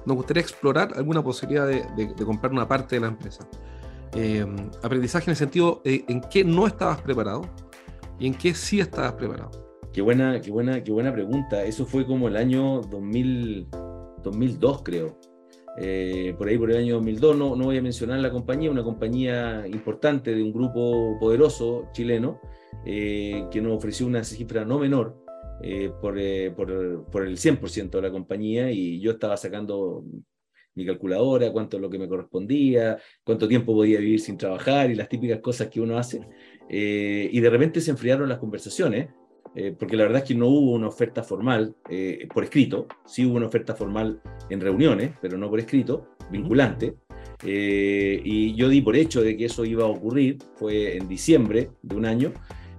Nos 0.07 0.15
gustaría 0.15 0.41
explorar 0.41 0.93
alguna 0.95 1.21
posibilidad 1.21 1.67
de, 1.67 2.25
comprar 2.25 2.53
una 2.53 2.65
parte 2.65 2.95
de 2.95 3.01
la 3.01 3.07
empresa. 3.07 3.47
Eh, 4.15 4.45
aprendizaje 4.81 5.25
en 5.25 5.31
el 5.31 5.35
sentido 5.35 5.81
de 5.83 6.05
en 6.07 6.21
qué 6.21 6.45
no 6.45 6.65
estabas 6.65 7.01
preparado 7.01 7.41
y 8.17 8.27
en 8.27 8.33
qué 8.33 8.53
sí 8.53 8.79
estabas 8.79 9.13
preparado. 9.13 9.51
Qué 9.91 10.01
buena, 10.01 10.39
qué 10.39 10.49
buena, 10.49 10.81
qué 10.81 10.93
buena 10.93 11.11
pregunta. 11.11 11.61
Eso 11.65 11.85
fue 11.85 12.05
como 12.05 12.29
el 12.29 12.37
año 12.37 12.81
2000, 12.81 13.67
2002, 14.23 14.81
creo. 14.83 15.19
Eh, 15.77 16.33
por 16.37 16.47
ahí 16.47 16.57
por 16.57 16.71
el 16.71 16.77
año 16.77 16.95
2002, 16.95 17.37
no, 17.37 17.55
no 17.57 17.65
voy 17.65 17.77
a 17.77 17.81
mencionar 17.81 18.19
la 18.19 18.31
compañía, 18.31 18.71
una 18.71 18.83
compañía 18.83 19.67
importante 19.67 20.33
de 20.33 20.41
un 20.41 20.53
grupo 20.53 21.17
poderoso 21.19 21.89
chileno 21.91 22.39
eh, 22.85 23.45
que 23.51 23.61
nos 23.61 23.73
ofreció 23.73 24.07
una 24.07 24.23
cifra 24.23 24.63
no 24.63 24.79
menor 24.79 25.26
eh, 25.61 25.91
por, 26.01 26.19
eh, 26.19 26.51
por, 26.51 27.05
por, 27.05 27.25
el 27.25 27.37
100% 27.37 27.89
de 27.89 28.01
la 28.01 28.11
compañía 28.11 28.71
y 28.71 28.99
yo 28.99 29.11
estaba 29.11 29.35
sacando 29.37 30.03
mi 30.75 30.85
calculadora, 30.85 31.51
cuánto 31.51 31.77
es 31.77 31.81
lo 31.81 31.89
que 31.89 31.97
me 31.97 32.07
correspondía, 32.07 32.99
cuánto 33.23 33.47
tiempo 33.47 33.73
podía 33.73 33.99
vivir 33.99 34.19
sin 34.19 34.37
trabajar 34.37 34.91
y 34.91 34.95
las 34.95 35.09
típicas 35.09 35.39
cosas 35.39 35.69
que 35.69 35.81
uno 35.81 35.97
hace. 35.97 36.21
Eh, 36.69 37.27
y 37.31 37.39
de 37.39 37.49
repente 37.49 37.81
se 37.81 37.89
enfriaron 37.89 38.29
las 38.29 38.37
conversaciones, 38.37 39.09
porque 39.79 39.97
la 39.97 40.03
verdad 40.03 40.21
es 40.21 40.27
que 40.27 40.35
no 40.35 40.49
hubo 40.49 40.73
una 40.73 40.87
oferta 40.87 41.23
formal 41.23 41.75
por 42.31 42.43
escrito, 42.43 42.85
sí 43.07 43.25
hubo 43.25 43.37
una 43.37 43.47
oferta 43.47 43.73
formal 43.73 44.21
en 44.51 44.61
reuniones, 44.61 45.13
pero 45.19 45.35
no 45.35 45.49
por 45.49 45.59
escrito, 45.59 46.09
vinculante. 46.29 46.93
y 47.43 48.53
yo 48.53 48.69
di 48.69 48.81
por 48.81 48.95
hecho 48.95 49.23
de 49.23 49.35
que 49.35 49.45
eso 49.45 49.65
iba 49.65 49.85
a 49.85 49.87
ocurrir, 49.87 50.37
fue 50.57 50.97
en 50.97 51.07
diciembre 51.07 51.71
de 51.81 51.95
un 51.95 52.05
año, 52.05 52.33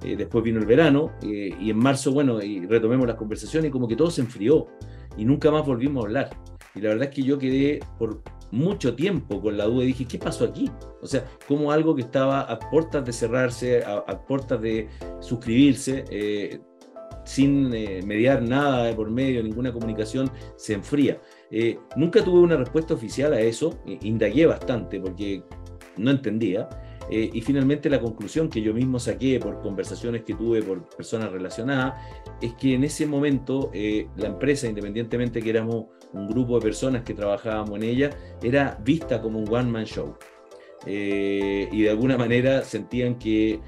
eh, 0.04 0.16
después 0.16 0.44
vino 0.44 0.60
el 0.60 0.66
verano 0.66 1.12
eh, 1.22 1.54
y 1.58 1.70
en 1.70 1.78
marzo, 1.78 2.12
bueno, 2.12 2.40
y 2.42 2.64
retomemos 2.66 3.06
las 3.06 3.16
conversaciones 3.16 3.68
y 3.68 3.72
como 3.72 3.88
que 3.88 3.96
todo 3.96 4.10
se 4.10 4.20
enfrió 4.20 4.68
y 5.16 5.24
nunca 5.24 5.50
más 5.50 5.66
volvimos 5.66 6.04
a 6.04 6.06
hablar. 6.06 6.30
Y 6.74 6.80
la 6.80 6.90
verdad 6.90 7.08
es 7.08 7.14
que 7.14 7.22
yo 7.22 7.38
quedé 7.38 7.80
por 7.98 8.22
mucho 8.50 8.94
tiempo 8.94 9.42
con 9.42 9.56
la 9.56 9.64
duda 9.64 9.84
y 9.84 9.88
dije, 9.88 10.06
¿qué 10.06 10.18
pasó 10.18 10.44
aquí? 10.44 10.70
O 11.02 11.06
sea, 11.06 11.24
como 11.46 11.72
algo 11.72 11.94
que 11.94 12.02
estaba 12.02 12.42
a 12.42 12.58
puertas 12.58 13.04
de 13.04 13.12
cerrarse, 13.12 13.84
a, 13.84 14.24
puertas 14.24 14.60
de 14.62 14.88
suscribirse, 15.20 16.04
eh, 16.10 16.60
sin 17.24 17.68
mediar 17.68 18.42
nada 18.42 18.94
por 18.94 19.10
medio, 19.10 19.42
ninguna 19.42 19.72
comunicación, 19.72 20.30
se 20.56 20.74
enfría. 20.74 21.20
nunca 21.96 22.24
tuve 22.24 22.40
una 22.40 22.56
respuesta 22.56 22.94
oficial 22.94 23.34
a 23.34 23.40
eso, 23.40 23.78
indagué 23.84 24.46
bastante 24.46 24.98
porque 24.98 25.42
no 25.98 26.10
entendía. 26.10 26.68
Eh, 27.10 27.30
y 27.32 27.40
finalmente 27.40 27.88
la 27.88 28.00
conclusión 28.00 28.48
que 28.48 28.60
yo 28.60 28.74
mismo 28.74 28.98
saqué 28.98 29.40
por 29.40 29.60
conversaciones 29.60 30.22
que 30.22 30.34
tuve 30.34 30.62
por 30.62 30.88
personas 30.88 31.32
relacionadas 31.32 31.94
es 32.40 32.52
que 32.54 32.74
en 32.74 32.84
ese 32.84 33.06
momento 33.06 33.70
eh, 33.72 34.08
la 34.16 34.26
empresa, 34.26 34.66
independientemente 34.66 35.40
que 35.40 35.50
éramos 35.50 35.86
un 36.12 36.28
grupo 36.28 36.56
de 36.56 36.62
personas 36.62 37.02
que 37.02 37.14
trabajábamos 37.14 37.76
en 37.78 37.82
ella, 37.84 38.10
era 38.42 38.78
vista 38.82 39.20
como 39.20 39.38
un 39.38 39.48
one-man 39.48 39.84
show. 39.84 40.16
Eh, 40.86 41.68
y 41.72 41.82
de 41.82 41.90
alguna 41.90 42.16
manera 42.16 42.62
sentían 42.62 43.18
que 43.18 43.60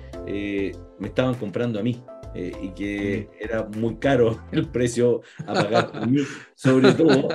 me 0.98 1.08
estaban 1.08 1.34
comprando 1.34 1.80
a 1.80 1.82
mí. 1.82 2.00
Eh, 2.32 2.52
y 2.62 2.68
que 2.68 3.28
era 3.40 3.64
muy 3.64 3.96
caro 3.96 4.40
el 4.52 4.68
precio 4.68 5.22
a 5.46 5.52
pagar 5.52 5.90
sobre 6.54 6.92
todo. 6.92 7.28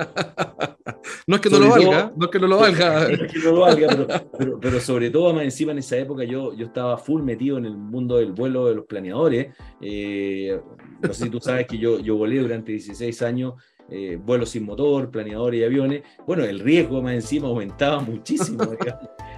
No 1.26 1.36
es 1.36 1.42
que 1.42 1.50
no 1.50 1.58
lo 1.58 1.68
valga, 1.68 2.12
no 2.16 2.24
es 2.24 2.30
que 2.30 2.38
no 2.38 2.46
lo 2.46 2.56
valga. 2.58 3.08
No 3.16 3.24
es 3.24 3.32
que 3.32 3.38
no 3.40 3.52
lo 3.52 3.60
valga, 3.60 4.26
pero, 4.38 4.58
pero, 4.58 4.80
sobre 4.80 5.10
todo 5.10 5.34
más 5.34 5.44
encima 5.44 5.72
en 5.72 5.78
esa 5.78 5.98
época 5.98 6.24
yo, 6.24 6.54
yo 6.54 6.66
estaba 6.66 6.96
full 6.96 7.22
metido 7.22 7.58
en 7.58 7.66
el 7.66 7.76
mundo 7.76 8.16
del 8.16 8.32
vuelo 8.32 8.66
de 8.66 8.76
los 8.76 8.86
planeadores. 8.86 9.54
Eh, 9.80 10.58
no 11.02 11.12
sé 11.12 11.24
si 11.24 11.30
tú 11.30 11.40
sabes 11.40 11.66
que 11.66 11.78
yo, 11.78 12.00
yo 12.00 12.16
volé 12.16 12.38
durante 12.38 12.72
16 12.72 13.22
años. 13.22 13.54
Eh, 13.88 14.18
vuelos 14.20 14.50
sin 14.50 14.64
motor, 14.64 15.12
planeadores 15.12 15.60
y 15.60 15.64
aviones, 15.64 16.02
bueno, 16.26 16.42
el 16.42 16.58
riesgo 16.58 17.00
más 17.02 17.14
encima 17.14 17.46
aumentaba 17.46 18.00
muchísimo. 18.00 18.64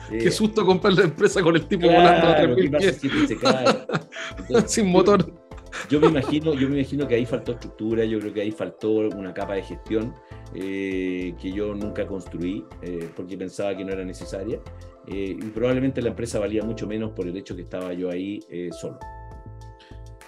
Qué 0.09 0.31
susto 0.31 0.65
comprar 0.65 0.95
la 0.95 1.05
empresa 1.05 1.43
con 1.43 1.55
el 1.55 1.67
tipo 1.67 1.87
volando 1.87 2.29
a 2.29 2.45
3.000 2.45 4.67
Sin 4.67 4.87
motor 4.87 5.48
yo 5.89 6.01
me 6.01 6.09
imagino, 6.09 6.55
yo 6.55 6.69
me 6.69 6.77
imagino 6.77 7.07
que 7.07 7.15
ahí 7.15 7.27
faltó 7.27 7.53
estructura, 7.53 8.05
yo 8.05 8.19
creo 8.21 8.33
que 8.33 8.41
ahí 8.41 8.51
faltó 8.51 8.91
una 8.91 9.33
capa 9.33 9.55
de 9.55 9.63
gestión 9.63 10.15
eh, 10.55 11.35
que 11.41 11.53
yo 11.53 11.75
nunca 11.75 12.07
construí 12.07 12.65
eh, 12.83 13.11
porque 13.15 13.37
pensaba 13.37 13.77
que 13.77 13.85
no 13.85 13.93
era 13.93 14.05
necesaria 14.05 14.61
eh, 15.07 15.37
y 15.39 15.47
probablemente 15.51 16.01
la 16.01 16.09
empresa 16.09 16.39
valía 16.39 16.63
mucho 16.63 16.87
menos 16.87 17.11
por 17.13 17.27
el 17.27 17.37
hecho 17.37 17.55
que 17.55 17.63
estaba 17.63 17.93
yo 17.93 18.11
ahí 18.11 18.41
solo. 18.79 18.99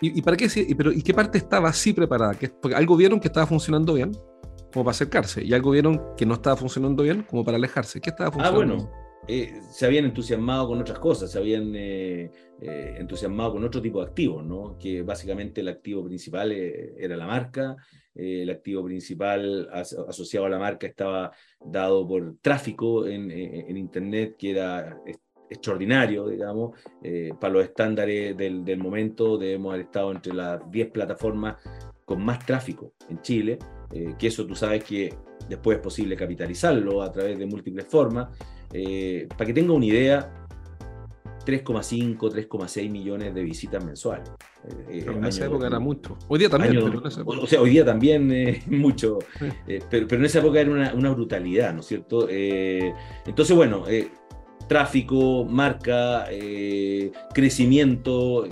¿Y, 0.03 0.23
para 0.23 0.35
qué? 0.35 0.49
Pero, 0.77 0.93
¿Y 0.93 1.03
qué 1.03 1.13
parte 1.13 1.37
estaba 1.37 1.69
así 1.69 1.93
preparada? 1.93 2.35
Porque 2.61 2.75
algo 2.75 2.97
vieron 2.97 3.21
que 3.21 3.29
estaba 3.29 3.47
funcionando 3.47 3.93
bien, 3.93 4.13
como 4.73 4.85
para 4.85 4.93
acercarse, 4.93 5.45
y 5.45 5.53
algo 5.53 5.73
vieron 5.73 6.01
que 6.17 6.25
no 6.25 6.35
estaba 6.35 6.57
funcionando 6.57 7.03
bien, 7.03 7.23
como 7.29 7.45
para 7.45 7.59
alejarse. 7.59 8.01
¿Qué 8.01 8.09
estaba 8.09 8.33
funcionando? 8.33 8.63
Ah, 8.63 8.77
bueno, 8.77 8.91
eh, 9.33 9.63
se 9.71 9.87
habían 9.87 10.07
entusiasmado 10.07 10.67
con 10.67 10.81
otras 10.81 10.99
cosas, 10.99 11.31
se 11.31 11.39
habían 11.39 11.73
eh, 11.77 12.33
eh, 12.61 12.97
entusiasmado 12.99 13.53
con 13.53 13.63
otro 13.63 13.81
tipo 13.81 14.01
de 14.01 14.09
activos, 14.09 14.45
¿no? 14.45 14.77
que 14.77 15.03
básicamente 15.03 15.61
el 15.61 15.69
activo 15.69 16.05
principal 16.05 16.51
era 16.51 17.17
la 17.17 17.29
marca, 17.29 17.77
el 18.13 18.51
activo 18.51 18.85
principal 18.85 19.69
asociado 19.73 20.47
a 20.47 20.49
la 20.49 20.59
marca 20.59 20.89
estaba 20.89 21.31
dado 21.65 22.09
por 22.09 22.39
tráfico 22.43 23.07
en, 23.07 23.31
en 23.31 23.77
Internet, 23.77 24.35
que 24.37 24.51
era 24.51 25.01
extraordinario, 25.49 26.27
digamos, 26.27 26.77
para 27.41 27.53
los 27.53 27.63
estándares 27.65 28.37
del, 28.37 28.65
del, 28.65 28.79
momento 28.79 29.39
debemos 29.39 29.75
haber 29.75 29.87
estado 29.87 30.11
entre 30.11 30.35
las 30.35 30.69
10 30.69 30.91
plataformas 30.91 31.57
con 32.05 32.25
más 32.25 32.45
tráfico 32.45 32.95
en 33.09 33.23
Chile, 33.23 33.59
que 34.19 34.27
eso 34.27 34.45
tú 34.45 34.57
sabes 34.57 34.83
que 34.83 35.15
después 35.49 35.77
es 35.77 35.83
posible 35.83 36.17
capitalizarlo 36.17 37.01
a 37.01 37.13
través 37.13 37.39
de 37.39 37.47
múltiples 37.47 37.87
formas. 37.87 38.29
Eh, 38.73 39.27
para 39.37 39.47
que 39.47 39.53
tenga 39.53 39.73
una 39.73 39.87
idea, 39.87 40.33
3,5, 41.45 42.19
3,6 42.19 42.91
millones 42.91 43.35
de 43.35 43.43
visitas 43.43 43.85
mensuales. 43.85 44.31
Eh, 44.89 45.05
en 45.07 45.25
esa 45.25 45.47
época 45.47 45.67
era 45.67 45.79
mucho. 45.79 46.17
Hoy 46.29 46.39
día 46.39 46.51
también. 46.51 46.77
o 46.79 47.47
sea, 47.47 47.61
hoy 47.61 47.71
día 47.71 47.85
también 47.85 48.31
es 48.33 48.69
mucho. 48.69 49.19
Eh, 49.67 49.81
pero, 49.91 50.07
pero, 50.07 50.21
en 50.21 50.27
esa 50.27 50.39
época 50.41 50.61
era 50.61 50.71
una, 50.71 50.95
una 50.95 51.11
brutalidad, 51.11 51.73
¿no 51.75 51.81
es 51.81 51.87
cierto? 51.87 52.29
entonces, 52.29 53.57
bueno, 53.57 53.85
tráfico, 54.69 55.45
marca, 55.45 56.27
crecimiento, 57.35 58.47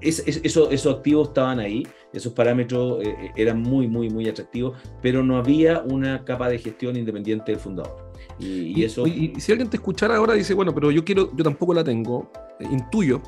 eso, 0.00 0.70
esos 0.70 0.94
activos 0.94 1.28
estaban 1.28 1.58
ahí, 1.58 1.84
esos 2.12 2.32
parámetros 2.32 3.02
eran 3.34 3.60
muy, 3.60 3.88
muy, 3.88 4.10
muy 4.10 4.28
atractivos, 4.28 4.76
pero 5.02 5.24
no 5.24 5.36
había 5.38 5.80
una 5.80 6.24
capa 6.24 6.48
de 6.48 6.58
gestión 6.58 6.96
independiente 6.96 7.50
del 7.50 7.60
fundador. 7.60 8.03
Y, 8.38 8.82
eso... 8.82 9.06
Y, 9.06 9.32
si 9.38 9.52
alguien 9.52 9.70
te 9.70 9.76
escuchara 9.76 10.16
ahora 10.16 10.34
dice, 10.34 10.54
bueno, 10.54 10.74
pero 10.74 10.90
yo 10.90 11.04
quiero, 11.04 11.34
yo 11.36 11.44
tampoco 11.44 11.74
la 11.74 11.84
tengo, 11.84 12.30
eh, 12.60 12.66
intuyo 12.70 13.22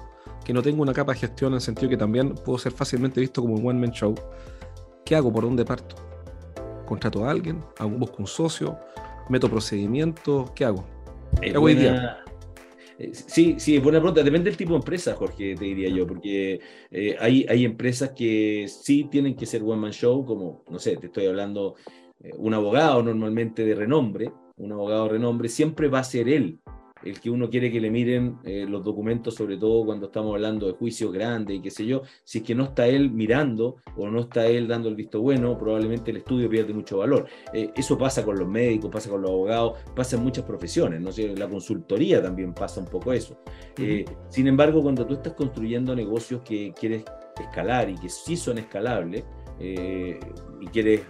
que 0.44 0.52
no 0.52 0.62
tengo 0.62 0.82
una 0.82 0.92
capa 0.92 1.12
de 1.12 1.18
gestión 1.18 1.52
en 1.52 1.56
el 1.56 1.60
sentido 1.60 1.88
que 1.88 1.96
también 1.96 2.34
puedo 2.34 2.58
ser 2.58 2.72
fácilmente 2.72 3.20
visto 3.20 3.42
como 3.42 3.54
un 3.54 3.66
one-man 3.66 3.90
show. 3.90 4.14
¿Qué 5.04 5.16
hago? 5.16 5.32
¿Por 5.32 5.44
dónde 5.44 5.64
parto? 5.64 5.96
¿Contrato 6.84 7.25
a 7.25 7.30
alguien? 7.30 7.60
¿Busco 7.80 8.16
un 8.18 8.26
socio? 8.26 8.78
¿Meto 9.28 9.48
procedimientos? 9.48 10.50
¿Qué 10.52 10.64
hago? 10.64 10.84
¿Qué 11.40 11.50
hago 11.50 11.64
hoy 11.64 11.75
día? 11.75 12.18
Eh, 12.98 13.10
sí, 13.12 13.56
sí, 13.58 13.78
buena 13.78 13.98
pregunta. 13.98 14.22
Depende 14.22 14.50
del 14.50 14.56
tipo 14.56 14.70
de 14.70 14.76
empresa, 14.76 15.14
Jorge, 15.14 15.56
te 15.56 15.64
diría 15.64 15.88
yo, 15.88 16.06
porque 16.06 16.60
eh, 16.92 17.16
hay, 17.18 17.44
hay 17.48 17.64
empresas 17.64 18.10
que 18.10 18.66
sí 18.68 19.08
tienen 19.10 19.34
que 19.34 19.46
ser 19.46 19.62
one 19.62 19.76
man 19.76 19.92
show, 19.92 20.25
como, 20.25 20.62
no 20.70 20.78
sé, 20.78 20.96
te 20.96 21.06
estoy 21.06 21.26
hablando, 21.26 21.75
un 22.38 22.54
abogado 22.54 23.02
normalmente 23.02 23.64
de 23.64 23.75
renombre, 23.75 24.30
un 24.56 24.72
abogado 24.72 25.04
de 25.04 25.10
renombre, 25.10 25.48
siempre 25.48 25.88
va 25.88 26.00
a 26.00 26.04
ser 26.04 26.28
él 26.28 26.60
el 27.06 27.20
que 27.20 27.30
uno 27.30 27.48
quiere 27.48 27.70
que 27.70 27.80
le 27.80 27.90
miren 27.90 28.38
eh, 28.44 28.66
los 28.68 28.82
documentos, 28.82 29.34
sobre 29.34 29.56
todo 29.56 29.84
cuando 29.84 30.06
estamos 30.06 30.34
hablando 30.34 30.66
de 30.66 30.72
juicios 30.72 31.12
grandes 31.12 31.56
y 31.56 31.60
qué 31.60 31.70
sé 31.70 31.86
yo, 31.86 32.02
si 32.25 32.38
es 32.38 32.44
que 32.44 32.54
no 32.54 32.64
está 32.64 32.86
él 32.86 33.10
mirando 33.10 33.76
o 33.96 34.08
no 34.08 34.20
está 34.20 34.46
él 34.46 34.66
dando 34.66 34.88
el 34.88 34.94
visto 34.94 35.20
bueno, 35.20 35.56
probablemente 35.58 36.10
el 36.10 36.18
estudio 36.18 36.48
pierde 36.48 36.72
mucho 36.72 36.98
valor. 36.98 37.26
Eh, 37.52 37.70
eso 37.76 37.96
pasa 37.96 38.25
con 38.25 38.38
los 38.38 38.48
médicos, 38.48 38.90
pasa 38.90 39.10
con 39.10 39.22
los 39.22 39.30
abogados, 39.30 39.78
pasa 39.94 40.16
en 40.16 40.25
muchas 40.25 40.44
profesiones, 40.44 41.00
¿no? 41.00 41.10
la 41.36 41.48
consultoría 41.48 42.22
también 42.22 42.52
pasa 42.54 42.80
un 42.80 42.86
poco 42.86 43.12
eso. 43.12 43.38
Eh, 43.78 44.04
sin 44.28 44.46
embargo, 44.48 44.82
cuando 44.82 45.06
tú 45.06 45.14
estás 45.14 45.34
construyendo 45.34 45.94
negocios 45.94 46.42
que 46.42 46.72
quieres 46.78 47.04
escalar 47.38 47.88
y 47.90 47.94
que 47.96 48.08
sí 48.08 48.36
son 48.36 48.58
escalables, 48.58 49.25
y 49.58 50.66
quieres 50.66 51.00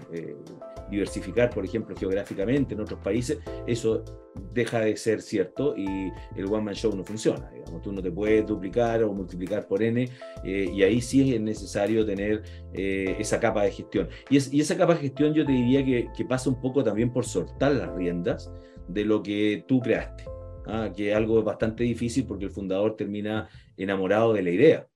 diversificar, 0.90 1.50
por 1.50 1.64
ejemplo, 1.64 1.96
geográficamente 1.96 2.74
en 2.74 2.80
otros 2.80 3.00
países, 3.00 3.38
eso 3.66 4.04
deja 4.52 4.80
de 4.80 4.96
ser 4.96 5.22
cierto 5.22 5.74
y 5.76 6.10
el 6.36 6.46
one 6.46 6.62
man 6.62 6.74
show 6.74 6.94
no 6.94 7.04
funciona. 7.04 7.50
Digamos, 7.50 7.82
tú 7.82 7.92
no 7.92 8.02
te 8.02 8.10
puedes 8.10 8.46
duplicar 8.46 9.02
o 9.02 9.12
multiplicar 9.12 9.66
por 9.66 9.82
n 9.82 10.08
eh, 10.44 10.70
y 10.72 10.82
ahí 10.82 11.00
sí 11.00 11.34
es 11.34 11.40
necesario 11.40 12.04
tener 12.04 12.42
eh, 12.72 13.16
esa 13.18 13.40
capa 13.40 13.62
de 13.64 13.72
gestión. 13.72 14.08
Y, 14.30 14.38
y, 14.56 14.60
esa 14.60 14.76
capa 14.76 14.94
de 14.94 15.00
gestión 15.00 15.34
yo 15.34 15.44
te 15.44 15.52
diría 15.52 15.84
que, 15.84 16.08
que, 16.16 16.24
pasa 16.24 16.50
un 16.50 16.60
poco 16.60 16.82
también 16.82 17.12
por 17.12 17.24
soltar 17.24 17.72
las 17.72 17.94
riendas 17.94 18.50
de 18.88 19.04
lo 19.04 19.22
que 19.22 19.64
tú 19.66 19.80
creaste, 19.80 20.24
¿ah? 20.66 20.90
que 20.94 21.10
es 21.10 21.16
algo 21.16 21.42
bastante 21.42 21.84
difícil 21.84 22.26
porque 22.26 22.44
el 22.46 22.50
fundador 22.50 22.96
termina 22.96 23.48
enamorado 23.76 24.32
de 24.32 24.42
la 24.42 24.50
idea. 24.50 24.88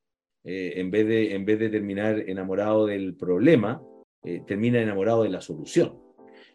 Eh, 0.43 0.75
en, 0.77 0.91
vez 0.91 1.07
de, 1.07 1.35
en 1.35 1.45
vez 1.45 1.59
de 1.59 1.69
terminar 1.69 2.19
enamorado 2.21 2.87
del 2.87 3.15
problema, 3.15 3.83
eh, 4.23 4.43
termina 4.47 4.81
enamorado 4.81 5.23
de 5.23 5.31
la 5.31 5.41
solución. 5.41 5.95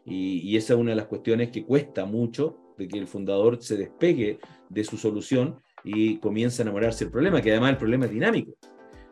Y, 0.05 0.55
esa 0.55 0.73
es 0.73 0.79
una 0.79 0.91
de 0.91 0.97
las 0.97 1.07
cuestiones 1.07 1.49
que 1.49 1.65
cuesta 1.65 2.05
mucho 2.05 2.57
de 2.77 2.87
que 2.87 2.99
el 2.99 3.07
fundador 3.07 3.57
se 3.61 3.75
despegue 3.75 4.39
de 4.69 4.83
su 4.83 4.97
solución 4.97 5.55
y 5.83 6.17
comience 6.17 6.61
a 6.61 6.63
enamorarse 6.63 7.05
del 7.05 7.11
problema, 7.11 7.41
que 7.41 7.49
además 7.51 7.71
el 7.71 7.77
problema 7.77 8.05
es 8.05 8.11
dinámico. 8.11 8.53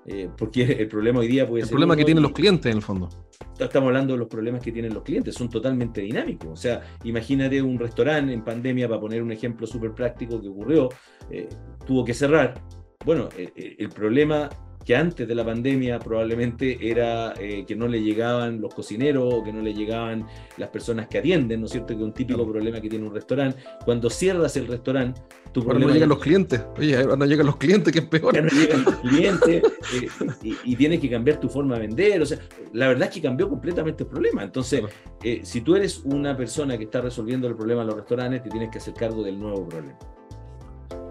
Eh, 0.05 0.29
porque 0.37 0.63
el 0.79 0.87
problema 0.87 1.21
hoy 1.21 1.27
día 1.27 1.47
puede 1.47 1.63
ser... 1.63 1.71
El 1.71 1.77
problema 1.77 1.95
que 1.95 2.05
tienen 2.05 2.21
los 2.21 2.33
clientes 2.33 2.69
en 2.69 2.77
el 2.77 2.83
fondo. 2.83 3.09
Estamos 3.57 3.87
hablando 3.87 4.13
de 4.13 4.19
los 4.19 4.27
problemas 4.27 4.61
que 4.61 4.71
tienen 4.71 4.93
los 4.93 5.01
clientes, 5.01 5.33
son 5.33 5.49
totalmente 5.49 6.01
dinámicos. 6.01 6.51
O 6.51 6.55
sea, 6.55 6.81
imagínate 7.03 7.59
un 7.59 7.79
restaurante 7.79 8.33
en 8.33 8.43
pandemia, 8.43 8.87
para 8.87 8.99
poner 8.99 9.23
un 9.23 9.31
ejemplo 9.31 9.65
súper 9.65 9.93
práctico 9.93 10.39
que 10.39 10.49
ocurrió, 10.49 10.89
eh, 11.31 11.49
tuvo 11.87 12.05
que 12.05 12.13
cerrar. 12.13 12.61
Bueno, 13.03 13.29
el 13.35 13.89
problema 13.89 14.49
que 14.85 14.95
antes 14.95 15.27
de 15.27 15.35
la 15.35 15.45
pandemia 15.45 15.99
probablemente 15.99 16.77
era 16.81 17.33
eh, 17.39 17.65
que 17.65 17.75
no 17.75 17.87
le 17.87 18.01
llegaban 18.01 18.61
los 18.61 18.73
cocineros 18.73 19.33
o 19.33 19.43
que 19.43 19.53
no 19.53 19.61
le 19.61 19.73
llegaban 19.73 20.27
las 20.57 20.69
personas 20.69 21.07
que 21.07 21.19
atienden, 21.19 21.61
¿no 21.61 21.65
es 21.67 21.71
cierto? 21.71 21.87
Que 21.87 21.93
es 21.95 22.01
un 22.01 22.13
típico 22.13 22.45
problema 22.49 22.81
que 22.81 22.89
tiene 22.89 23.05
un 23.05 23.13
restaurante. 23.13 23.61
Cuando 23.85 24.09
cierras 24.09 24.55
el 24.57 24.67
restaurante, 24.67 25.21
tu 25.51 25.61
ahora 25.61 25.71
problema... 25.71 25.87
no 25.87 25.93
llegan 25.93 26.09
los 26.09 26.19
clientes. 26.19 26.61
Oye, 26.77 26.97
ahora 26.97 27.15
no 27.15 27.25
llegan 27.25 27.45
los 27.45 27.57
clientes, 27.57 27.93
que 27.93 27.99
es 27.99 28.05
peor. 28.05 28.41
No 28.41 28.49
llegan 28.49 28.83
los 28.83 28.95
clientes 28.95 29.63
eh, 29.93 30.55
y, 30.63 30.75
tienes 30.75 30.99
que 30.99 31.09
cambiar 31.09 31.39
tu 31.39 31.47
forma 31.47 31.75
de 31.75 31.81
vender. 31.81 32.21
O 32.21 32.25
sea, 32.25 32.39
la 32.73 32.87
verdad 32.87 33.07
es 33.07 33.13
que 33.13 33.21
cambió 33.21 33.47
completamente 33.47 34.03
el 34.03 34.09
problema. 34.09 34.43
Entonces, 34.43 34.83
eh, 35.23 35.41
si 35.43 35.61
tú 35.61 35.75
eres 35.75 36.01
una 36.03 36.35
persona 36.35 36.77
que 36.77 36.85
está 36.85 37.01
resolviendo 37.01 37.47
el 37.47 37.55
problema 37.55 37.81
en 37.81 37.87
los 37.87 37.95
restaurantes, 37.95 38.43
te 38.43 38.49
tienes 38.49 38.69
que 38.69 38.79
hacer 38.79 38.93
cargo 38.93 39.23
del 39.23 39.39
nuevo 39.39 39.67
problema. 39.67 39.97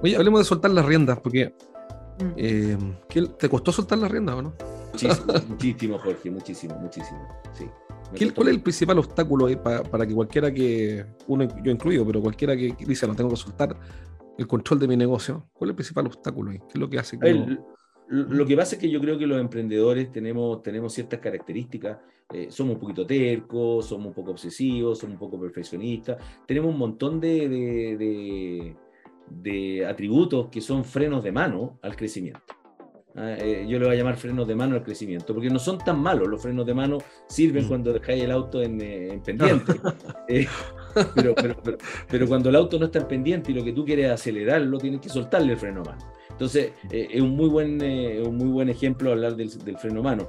Oye, 0.03 0.17
hablemos 0.17 0.41
de 0.41 0.45
soltar 0.45 0.71
las 0.73 0.85
riendas, 0.85 1.21
porque. 1.21 1.55
Eh, 2.37 2.77
¿Te 3.39 3.49
costó 3.49 3.73
soltar 3.73 3.99
la 3.99 4.09
rienda 4.09 4.37
o 4.37 4.43
no? 4.43 4.55
Muchísimo, 5.49 5.99
Jorge, 6.03 6.31
muchísimo, 6.31 6.79
muchísimo. 6.79 7.29
Sí, 7.53 8.31
¿Cuál 8.35 8.49
es 8.49 8.55
el 8.55 8.63
principal 8.63 8.99
obstáculo 8.99 9.47
para, 9.63 10.07
que 10.07 10.15
cualquiera 10.15 10.53
que, 10.53 11.05
uno 11.29 11.49
yo 11.63 11.73
incluido, 11.73 12.07
pero 12.07 12.21
cualquiera 12.21 12.57
que 12.57 12.75
dice 12.87 13.07
no 13.07 13.15
tengo 13.15 13.31
que 13.31 13.37
soltar 13.37 13.77
el 14.37 14.47
control 14.47 14.81
de 14.81 14.89
mi 14.89 14.97
negocio, 14.97 15.49
¿cuál 15.55 15.71
es 15.71 15.73
el 15.73 15.77
principal 15.77 16.07
obstáculo 16.07 16.51
ahí? 16.51 16.59
¿Qué 16.59 16.75
es 16.75 16.77
lo 16.77 16.89
que 16.89 16.99
hace 16.99 17.19
que 17.19 17.59
Lo 18.09 18.47
que 18.47 18.57
pasa 18.57 18.77
es 18.77 18.81
que 18.81 18.91
yo 18.91 19.01
creo 19.01 19.19
que 19.19 19.27
los 19.27 19.41
emprendedores 19.41 20.13
tenemos, 20.13 20.63
tenemos 20.63 20.93
ciertas 20.93 21.21
características. 21.21 21.99
Eh, 22.33 22.49
somos 22.51 22.75
un 22.75 22.81
poquito 22.81 23.07
tercos, 23.07 23.87
somos 23.87 24.09
un 24.09 24.15
poco 24.15 24.33
obsesivos, 24.33 24.99
somos 24.99 25.15
un 25.15 25.19
poco 25.19 25.41
perfeccionistas. 25.41 26.19
Tenemos 26.47 26.71
un 26.71 26.79
montón 26.79 27.21
de, 27.21 27.49
de 27.49 28.77
atributos 29.87 30.49
que 30.49 30.61
son 30.61 30.85
frenos 30.85 31.23
de 31.23 31.33
mano 31.33 31.79
al 31.83 31.97
crecimiento. 31.97 32.55
Ah, 33.15 33.37
eh, 33.39 33.67
yo 33.69 33.79
le 33.79 33.87
voy 33.87 33.95
a 33.95 33.99
llamar 33.99 34.17
frenos 34.17 34.49
de 34.49 34.55
mano 34.55 34.75
al 34.75 34.83
crecimiento, 34.83 35.35
porque 35.35 35.51
no 35.51 35.59
son 35.59 35.79
tan 35.79 36.01
malos. 36.01 36.29
Los 36.29 36.41
frenos 36.41 36.65
de 36.65 36.73
mano 36.73 36.99
sirven 37.29 37.67
mm. 37.67 37.69
cuando 37.69 37.93
dejáis 37.93 38.25
el 38.25 38.31
auto 38.31 38.63
en, 38.63 38.81
eh, 38.81 39.21
pendiente. 39.25 39.73
Eh, 40.29 40.47
pero, 41.15 41.35
pero, 42.09 42.29
cuando 42.29 42.49
el 42.49 42.57
auto 42.57 42.79
no 42.79 42.87
está 42.87 43.01
en 43.01 43.09
pendiente 43.09 43.51
y 43.51 43.55
lo 43.55 43.65
que 43.65 43.73
tú 43.73 43.85
quieres 43.85 44.11
acelerarlo, 44.11 44.79
tienes 44.79 45.01
que 45.01 45.09
soltarle 45.09 45.55
el 45.55 45.59
freno 45.59 45.83
de 45.83 45.91
mano. 45.91 46.13
Entonces, 46.31 46.73
es 46.91 47.21
un 47.21 47.31
muy 47.31 47.49
buen, 47.49 47.83
un 47.83 48.37
muy 48.37 48.49
buen 48.49 48.69
ejemplo 48.69 49.11
hablar 49.11 49.35
del, 49.35 49.51
del 49.65 49.77
freno 49.79 49.97
de 49.97 50.03
mano. 50.03 50.29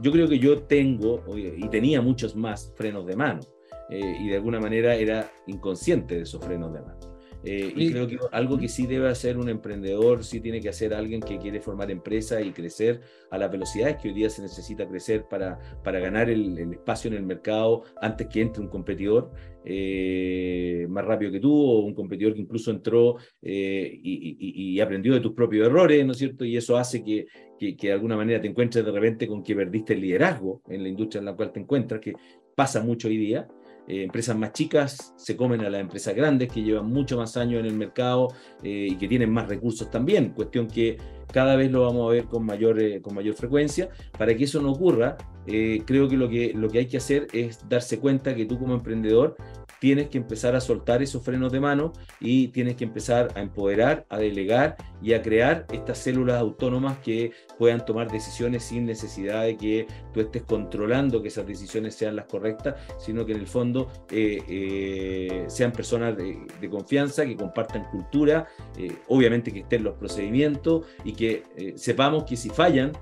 yo 0.00 0.12
creo 0.12 0.28
que 0.28 0.38
yo 0.38 0.62
tengo 0.62 1.24
y 1.36 1.66
tenía 1.68 2.00
muchos 2.00 2.36
más 2.36 2.72
frenos 2.76 3.06
de 3.06 3.16
mano 3.16 3.40
y 3.88 4.28
de 4.28 4.36
alguna 4.36 4.60
manera 4.60 4.94
era 4.94 5.30
inconsciente 5.46 6.16
de 6.16 6.22
esos 6.22 6.44
frenos 6.44 6.72
de 6.72 6.80
mano. 6.82 7.13
Eh, 7.46 7.72
y 7.76 7.90
creo 7.90 8.06
que 8.06 8.18
algo 8.32 8.58
que 8.58 8.68
sí 8.68 8.86
debe 8.86 9.08
hacer 9.08 9.36
un 9.36 9.48
emprendedor, 9.48 10.24
sí 10.24 10.40
tiene 10.40 10.60
que 10.60 10.70
hacer 10.70 10.94
alguien 10.94 11.20
que 11.20 11.38
quiere 11.38 11.60
formar 11.60 11.90
empresa 11.90 12.40
y 12.40 12.52
crecer 12.52 13.00
a 13.30 13.36
las 13.36 13.50
velocidades 13.50 13.96
que 13.96 14.08
hoy 14.08 14.14
día 14.14 14.30
se 14.30 14.40
necesita 14.40 14.88
crecer 14.88 15.26
para, 15.28 15.58
para 15.82 16.00
ganar 16.00 16.30
el, 16.30 16.58
espacio 16.72 17.10
en 17.10 17.16
el 17.16 17.24
mercado 17.24 17.82
antes 18.00 18.28
que 18.28 18.40
entre 18.40 18.62
un 18.62 18.68
competidor 18.68 19.30
eh, 19.64 20.86
más 20.88 21.04
rápido 21.04 21.32
que 21.32 21.40
tú 21.40 21.54
o 21.54 21.80
un 21.80 21.94
competidor 21.94 22.34
que 22.34 22.40
incluso 22.40 22.70
entró 22.70 23.16
eh, 23.42 24.00
y, 24.02 24.80
aprendió 24.80 25.14
de 25.14 25.20
tus 25.20 25.32
propios 25.32 25.66
errores, 25.66 26.04
¿no 26.04 26.12
es 26.12 26.18
cierto? 26.18 26.44
Y 26.44 26.56
eso 26.56 26.76
hace 26.76 27.02
que, 27.02 27.26
que, 27.58 27.76
que 27.76 27.86
de 27.86 27.92
alguna 27.92 28.16
manera 28.16 28.40
te 28.40 28.48
encuentres 28.48 28.84
de 28.84 28.90
repente 28.90 29.26
con 29.26 29.42
que 29.42 29.54
perdiste 29.54 29.94
el 29.94 30.00
liderazgo 30.00 30.62
en 30.68 30.82
la 30.82 30.88
industria 30.88 31.20
en 31.20 31.26
la 31.26 31.34
cual 31.34 31.52
te 31.52 31.60
encuentras, 31.60 32.00
que 32.00 32.12
pasa 32.54 32.82
mucho 32.82 33.08
hoy 33.08 33.16
día. 33.16 33.48
Eh, 33.86 34.04
empresas 34.04 34.36
más 34.36 34.52
chicas 34.52 35.12
se 35.16 35.36
comen 35.36 35.60
a 35.60 35.70
las 35.70 35.80
empresas 35.80 36.14
grandes 36.14 36.50
que 36.50 36.62
llevan 36.62 36.86
mucho 36.86 37.18
más 37.18 37.36
años 37.36 37.60
en 37.60 37.66
el 37.66 37.74
mercado 37.74 38.28
eh, 38.62 38.88
y 38.90 38.96
que 38.96 39.08
tienen 39.08 39.30
más 39.30 39.48
recursos 39.48 39.90
también, 39.90 40.30
cuestión 40.30 40.66
que 40.66 40.96
cada 41.32 41.56
vez 41.56 41.70
lo 41.70 41.82
vamos 41.82 42.08
a 42.08 42.12
ver 42.12 42.24
con 42.24 42.46
mayor, 42.46 42.80
eh, 42.80 43.02
con 43.02 43.14
mayor 43.14 43.34
frecuencia. 43.34 43.88
Para 44.16 44.34
que 44.34 44.44
eso 44.44 44.60
no 44.60 44.72
ocurra, 44.72 45.16
creo 45.46 46.08
que 46.08 46.16
lo, 46.16 46.28
que 46.28 46.52
lo 46.54 46.68
que 46.68 46.78
hay 46.78 46.86
que 46.86 46.96
hacer 46.96 47.26
es 47.32 47.68
darse 47.68 47.98
cuenta 47.98 48.34
que 48.34 48.46
tú 48.46 48.58
como 48.58 48.74
emprendedor 48.74 49.36
tienes 49.80 50.08
que 50.08 50.18
empezar 50.18 50.54
a 50.54 50.60
soltar 50.60 51.02
esos 51.02 51.22
frenos 51.22 51.52
de 51.52 51.60
mano 51.60 51.92
y 52.20 52.48
tienes 52.48 52.76
que 52.76 52.84
empezar 52.84 53.28
a 53.34 53.40
empoderar, 53.40 54.06
a 54.08 54.18
delegar 54.18 54.76
y 55.02 55.12
a 55.12 55.22
crear 55.22 55.66
estas 55.72 55.98
células 55.98 56.40
autónomas 56.40 56.98
que 56.98 57.32
puedan 57.58 57.84
tomar 57.84 58.10
decisiones 58.10 58.64
sin 58.64 58.86
necesidad 58.86 59.42
de 59.44 59.56
que 59.56 59.86
tú 60.12 60.20
estés 60.20 60.42
controlando 60.42 61.22
que 61.22 61.28
esas 61.28 61.46
decisiones 61.46 61.94
sean 61.94 62.16
las 62.16 62.26
correctas, 62.26 62.76
sino 62.98 63.26
que 63.26 63.32
en 63.32 63.40
el 63.40 63.46
fondo 63.46 63.90
eh, 64.10 64.42
eh, 64.48 65.44
sean 65.48 65.72
personas 65.72 66.16
de, 66.16 66.46
confianza, 66.70 67.24
que 67.24 67.36
compartan 67.36 67.84
cultura, 67.90 68.48
eh, 68.78 68.92
obviamente 69.08 69.52
que 69.52 69.60
estén 69.60 69.84
los 69.84 69.94
procedimientos 69.94 70.86
y 71.04 71.12
que 71.12 71.42
sepamos 71.76 72.24
que 72.24 72.36
si 72.36 72.50
fallan, 72.50 72.92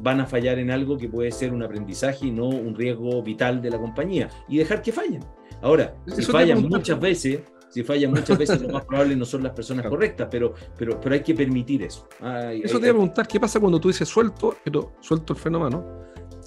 van 0.00 0.20
a 0.20 0.26
fallar 0.26 0.58
en 0.58 0.70
algo 0.70 0.96
que 0.96 1.08
puede 1.08 1.30
ser 1.30 1.52
un 1.52 1.62
aprendizaje 1.62 2.26
y 2.26 2.30
no 2.30 2.48
un 2.48 2.74
riesgo 2.74 3.22
vital 3.22 3.60
de 3.60 3.70
la 3.70 3.78
compañía 3.78 4.28
y 4.48 4.58
dejar 4.58 4.82
que 4.82 4.92
fallen. 4.92 5.20
Ahora, 5.62 5.94
si 6.06 6.22
fallan 6.22 6.62
muchas 6.68 7.00
veces, 7.00 7.40
si 7.68 7.82
fallan 7.82 8.10
muchas 8.10 8.38
veces, 8.38 8.60
lo 8.62 8.68
más 8.68 8.84
probable 8.86 9.16
no 9.16 9.24
son 9.24 9.42
las 9.42 9.52
personas 9.52 9.86
correctas, 9.86 10.28
pero, 10.30 10.54
pero, 10.78 11.00
pero 11.00 11.14
hay 11.14 11.22
que 11.22 11.34
permitir 11.34 11.82
eso. 11.82 12.08
eso 12.20 12.78
te 12.78 12.86
iba 12.86 12.90
a 12.90 12.94
preguntar, 12.94 13.26
¿qué 13.26 13.40
pasa 13.40 13.60
cuando 13.60 13.80
tú 13.80 13.88
dices 13.88 14.08
suelto, 14.08 14.56
pero 14.64 14.94
suelto 15.00 15.32
el 15.32 15.38
fenómeno 15.38 15.84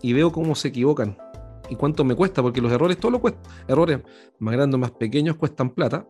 y 0.01 0.13
veo 0.13 0.31
cómo 0.31 0.55
se 0.55 0.69
equivocan? 0.69 1.17
¿Y 1.69 1.75
cuánto 1.75 2.03
me 2.03 2.15
cuesta? 2.15 2.41
Porque 2.41 2.61
los 2.61 2.71
errores, 2.71 2.97
todos 2.97 3.11
los 3.11 3.21
cuestan. 3.21 3.43
Errores 3.67 3.99
más 4.39 4.53
grandes 4.55 4.79
más 4.79 4.91
pequeños 4.91 5.35
cuestan 5.35 5.69
plata 5.69 6.07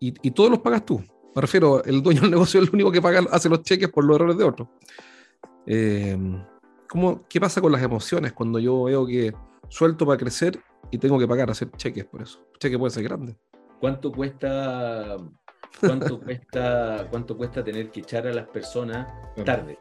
y, 0.00 0.12
y, 0.22 0.30
todos 0.32 0.50
los 0.50 0.58
pagas 0.58 0.84
tú. 0.84 1.00
Me 1.34 1.42
refiero, 1.42 1.84
el 1.84 2.02
dueño 2.02 2.22
del 2.22 2.30
negocio 2.32 2.60
es 2.60 2.68
el 2.68 2.74
único 2.74 2.90
que 2.90 3.00
paga, 3.00 3.20
hace 3.30 3.48
los 3.48 3.62
cheques 3.62 3.88
por 3.90 4.04
los 4.04 4.16
errores 4.16 4.36
de 4.36 4.44
otros. 4.44 4.68
Eh, 5.66 6.18
¿cómo, 6.88 7.26
¿Qué 7.28 7.40
pasa 7.40 7.60
con 7.60 7.70
las 7.70 7.82
emociones 7.82 8.32
cuando 8.32 8.58
yo 8.58 8.84
veo 8.84 9.06
que 9.06 9.32
suelto 9.68 10.06
para 10.06 10.18
crecer 10.18 10.58
y 10.90 10.98
tengo 10.98 11.18
que 11.18 11.26
pagar, 11.26 11.50
hacer 11.50 11.70
cheques 11.76 12.04
por 12.04 12.22
eso. 12.22 12.38
Cheque 12.58 12.78
puede 12.78 12.90
ser 12.90 13.04
grande. 13.04 13.36
¿Cuánto 13.80 14.10
cuesta, 14.12 15.16
cuánto 15.80 16.20
cuesta, 16.20 17.06
cuánto 17.10 17.36
cuesta 17.36 17.62
tener 17.62 17.90
que 17.90 18.00
echar 18.00 18.26
a 18.26 18.32
las 18.32 18.48
personas 18.48 19.12
tarde? 19.44 19.78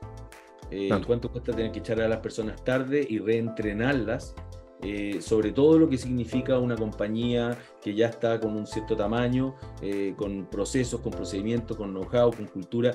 Eh, 0.69 0.89
¿Cuánto 1.05 1.31
cuesta 1.31 1.53
tener 1.53 1.71
que 1.71 1.79
echar 1.79 2.01
a 2.01 2.07
las 2.07 2.19
personas 2.19 2.63
tarde 2.63 3.05
y 3.07 3.19
reentrenarlas? 3.19 4.35
Eh, 4.83 5.21
sobre 5.21 5.53
todo 5.53 5.79
lo 5.79 5.89
que 5.89 5.97
significa 5.97 6.59
una 6.59 6.75
compañía 6.75 7.57
que 7.81 7.95
ya 7.95 8.07
está 8.07 8.39
con 8.39 8.55
un 8.55 8.67
cierto 8.67 8.95
tamaño, 8.95 9.55
eh, 9.81 10.13
con 10.15 10.45
procesos, 10.45 11.01
con 11.01 11.11
procedimientos, 11.11 11.75
con 11.75 11.91
know-how, 11.91 12.31
con 12.31 12.45
cultura, 12.45 12.93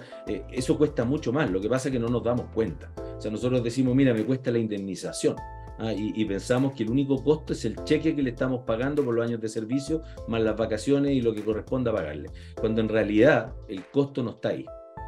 eso 0.52 0.78
cuesta 0.78 1.04
mucho 1.04 1.32
más. 1.32 1.50
Lo 1.50 1.60
que 1.60 1.68
pasa 1.68 1.88
es 1.88 1.92
que 1.92 1.98
no 1.98 2.06
nos 2.06 2.22
damos 2.22 2.46
cuenta. 2.54 2.92
O 3.16 3.20
sea, 3.20 3.32
nosotros 3.32 3.64
decimos, 3.64 3.96
mira, 3.96 4.14
me 4.14 4.24
cuesta 4.24 4.52
la 4.52 4.58
indemnización. 4.58 5.34
Ah, 5.84 5.92
y, 5.92 6.24
pensamos 6.26 6.74
que 6.74 6.84
el 6.84 6.90
único 6.90 7.24
costo 7.24 7.54
es 7.54 7.64
el 7.64 7.74
cheque 7.82 8.14
que 8.14 8.22
le 8.22 8.30
estamos 8.30 8.60
pagando 8.64 9.04
por 9.04 9.14
los 9.14 9.26
años 9.26 9.40
de 9.40 9.48
servicio, 9.48 10.02
más 10.28 10.40
las 10.40 10.56
vacaciones 10.56 11.10
y 11.10 11.20
lo 11.20 11.34
que 11.34 11.42
corresponda 11.42 11.92
pagarle. 11.92 12.30
Cuando 12.54 12.80
en 12.80 12.88
realidad 12.88 13.52
el 13.66 13.84
costo 13.86 14.22
no 14.22 14.30
está 14.30 14.50
ahí. 14.50 14.64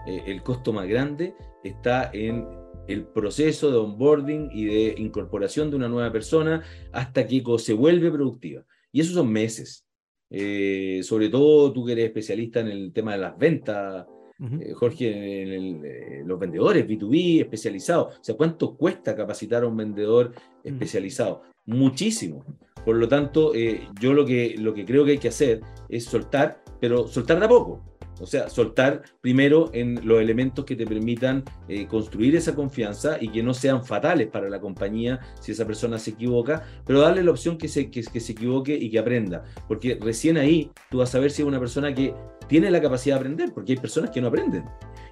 Eh, 0.09 0.25
el 0.27 0.43
costo 0.43 0.73
más 0.73 0.89
grande 0.89 1.37
está 1.63 2.11
en 2.13 2.45
el 2.89 3.07
proceso 3.07 3.71
de 3.71 3.77
onboarding 3.77 4.51
y 4.53 4.65
de 4.65 4.95
incorporación 4.99 5.71
de 5.71 5.77
una 5.77 5.89
nueva 5.89 6.11
persona 6.11 6.65
hasta 6.91 7.25
que 7.25 7.41
se 7.59 7.73
vuelve 7.73 8.11
productiva. 8.11 8.65
Y 8.91 9.01
esos 9.01 9.15
son 9.15 9.31
meses. 9.31 9.87
Eh, 10.29 11.03
sobre 11.05 11.29
todo 11.29 11.73
tú 11.73 11.85
que 11.87 11.93
eres 11.93 12.07
especialista 12.07 12.59
en 12.59 12.67
el 12.67 12.93
tema 12.93 13.13
de 13.13 13.19
las 13.19 13.39
ventas, 13.39 14.07
eh, 14.41 14.73
Jorge, 14.75 15.43
en 15.43 15.85
eh, 15.85 16.23
los 16.25 16.39
vendedores 16.39 16.87
B2B 16.87 17.41
especializados. 17.41 18.19
O 18.19 18.25
sea, 18.25 18.37
¿cuánto 18.37 18.77
cuesta 18.77 19.15
capacitar 19.15 19.63
a 19.63 19.67
un 19.67 19.77
vendedor 19.77 20.33
especializado? 20.63 21.43
Muchísimo. 21.67 22.45
Por 22.85 22.97
lo 22.97 23.09
tanto, 23.09 23.55
eh, 23.55 23.89
yo 24.01 24.13
lo 24.13 24.27
que, 24.27 24.57
lo 24.59 24.75
que 24.75 24.85
creo 24.85 25.05
que 25.05 25.13
hay 25.13 25.19
que 25.19 25.29
hacer 25.29 25.61
es 25.89 26.05
soltar, 26.05 26.63
pero 26.81 27.07
soltar 27.09 27.39
de 27.39 27.47
a 27.47 27.49
poco. 27.49 27.81
O 28.21 28.27
sea, 28.27 28.49
soltar 28.49 29.03
primero 29.21 29.71
en 29.73 30.07
los 30.07 30.21
elementos 30.21 30.65
que 30.65 30.77
te 30.77 30.87
permitan 30.87 31.43
construir 31.89 32.37
esa 32.37 32.55
confianza 32.55 33.17
y 33.21 33.29
que 33.29 33.43
no 33.43 33.55
sean 33.55 33.85
fatales 33.85 34.29
para 34.29 34.49
la 34.49 34.61
compañía 34.61 35.21
si 35.41 35.53
esa 35.53 35.67
persona 35.67 35.99
se 35.99 36.11
equivoca, 36.11 36.63
pero 36.87 37.01
darle 37.01 37.23
la 37.23 37.31
opción 37.31 37.59
que 37.59 37.69
se, 37.69 37.91
que, 37.91 38.03
se 38.03 38.33
equivoque 38.33 38.75
y 38.75 38.91
que 38.91 38.99
aprenda. 38.99 39.45
Porque 39.67 39.99
recién 40.01 40.37
ahí 40.37 40.71
tú 40.91 40.99
vas 40.99 41.15
a 41.15 41.19
ver 41.19 41.31
si 41.31 41.43
es 41.43 41.49
una 41.49 41.59
persona 41.59 41.95
que 41.95 42.15
tiene 42.49 42.71
la 42.71 42.81
capacidad 42.81 43.17
de 43.17 43.21
aprender, 43.21 43.53
porque 43.53 43.73
hay 43.73 43.79
personas 43.79 44.11
que 44.11 44.21
no 44.21 44.29
aprenden. 44.29 44.65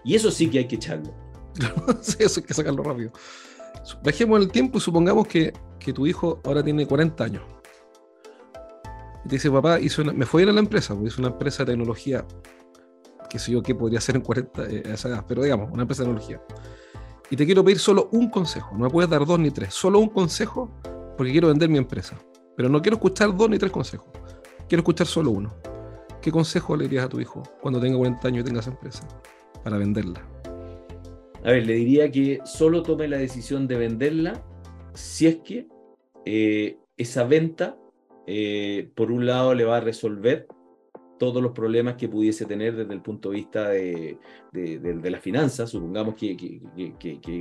Y 0.05 0.15
eso 0.15 0.31
sí 0.31 0.49
que 0.49 0.59
hay 0.59 0.69
que 0.69 0.77
echarlo. 0.77 1.15
eso 2.19 2.41
hay 2.41 2.47
que 2.47 2.55
sacarlo 2.55 2.83
rápido. 2.83 3.13
Bajemos 4.05 4.41
el 4.41 4.51
tiempo 4.51 4.79
y 4.79 4.81
supongamos 4.81 5.27
que, 5.27 5.53
que, 5.79 5.93
tu 5.93 6.07
hijo 6.07 6.41
ahora 6.45 6.63
tiene 6.63 6.87
40 6.87 7.25
años. 7.25 7.43
Y 9.25 9.29
te 9.29 9.37
dice, 9.37 9.51
papá, 9.51 9.79
me 10.15 10.27
fue 10.27 10.43
a 10.43 10.45
ir 10.45 10.51
a 10.51 10.53
la 10.53 10.61
empresa, 10.61 10.95
porque 10.95 11.09
hizo 11.09 11.21
una 11.21 11.31
empresa 11.31 11.65
de 11.65 11.73
tecnología, 11.73 12.25
que 13.33 13.39
sé 13.39 13.51
yo 13.51 13.63
qué 13.63 13.75
podría 13.75 13.99
ser 13.99 14.17
en 14.17 14.21
40 14.21 14.67
eh, 14.67 14.83
esa 14.93 15.09
edad, 15.09 15.25
pero 15.27 15.43
digamos, 15.43 15.71
una 15.73 15.83
empresa 15.83 16.03
de 16.03 16.09
tecnología. 16.09 16.43
Y 17.31 17.37
te 17.37 17.47
quiero 17.47 17.65
pedir 17.65 17.79
solo 17.79 18.11
un 18.13 18.29
consejo, 18.29 18.77
no 18.77 18.85
me 18.85 18.91
puedes 18.91 19.09
dar 19.09 19.25
dos 19.25 19.39
ni 19.39 19.51
tres, 19.51 19.73
solo 19.73 20.01
un 20.01 20.11
consejo 20.11 20.71
porque 21.17 21.33
quiero 21.33 21.49
vender 21.49 21.71
mi 21.71 21.79
empresa. 21.79 22.21
Pero 22.55 22.69
no 22.69 22.83
quiero 22.83 22.97
escuchar 22.97 23.35
dos 23.35 23.49
ni 23.49 23.57
tres 23.57 23.73
consejos, 23.73 24.07
quiero 24.69 24.81
escuchar 24.81 25.07
solo 25.07 25.31
uno. 25.31 25.57
¿Qué 26.21 26.31
consejo 26.31 26.77
le 26.77 26.85
dirías 26.85 27.07
a 27.07 27.09
tu 27.09 27.21
hijo 27.21 27.43
cuando 27.63 27.81
tenga 27.81 27.97
40 27.97 28.29
años 28.29 28.43
y 28.43 28.45
tenga 28.45 28.61
esa 28.61 28.71
empresa 28.71 29.09
para 29.65 29.79
venderla? 29.79 30.23
A 31.43 31.53
ver, 31.53 31.67
le 31.67 31.73
diría 31.73 32.13
que 32.13 32.41
solo 32.45 32.83
tome 32.83 33.09
la 33.09 33.17
decisión 33.17 33.67
de 33.67 33.79
venderla 33.79 34.45
si 34.93 35.27
es 35.27 35.37
que 35.37 35.69
eh, 36.27 36.77
esa 36.99 37.25
venta, 37.25 37.79
eh, 38.27 38.91
por 38.95 39.11
un 39.11 39.25
lado, 39.25 39.55
le 39.55 39.65
va 39.65 39.79
a 39.79 39.81
resolver 39.81 40.47
todos 41.23 41.41
los 41.41 41.53
problemas 41.53 41.95
que 41.95 42.09
pudiese 42.09 42.47
tener 42.47 42.75
desde 42.75 42.93
el 42.93 43.01
punto 43.01 43.31
de 43.31 43.37
vista 43.37 43.69
de, 43.69 44.19
las 44.53 45.21
finanzas. 45.21 45.71
Supongamos 45.71 46.17
que, 46.17 46.59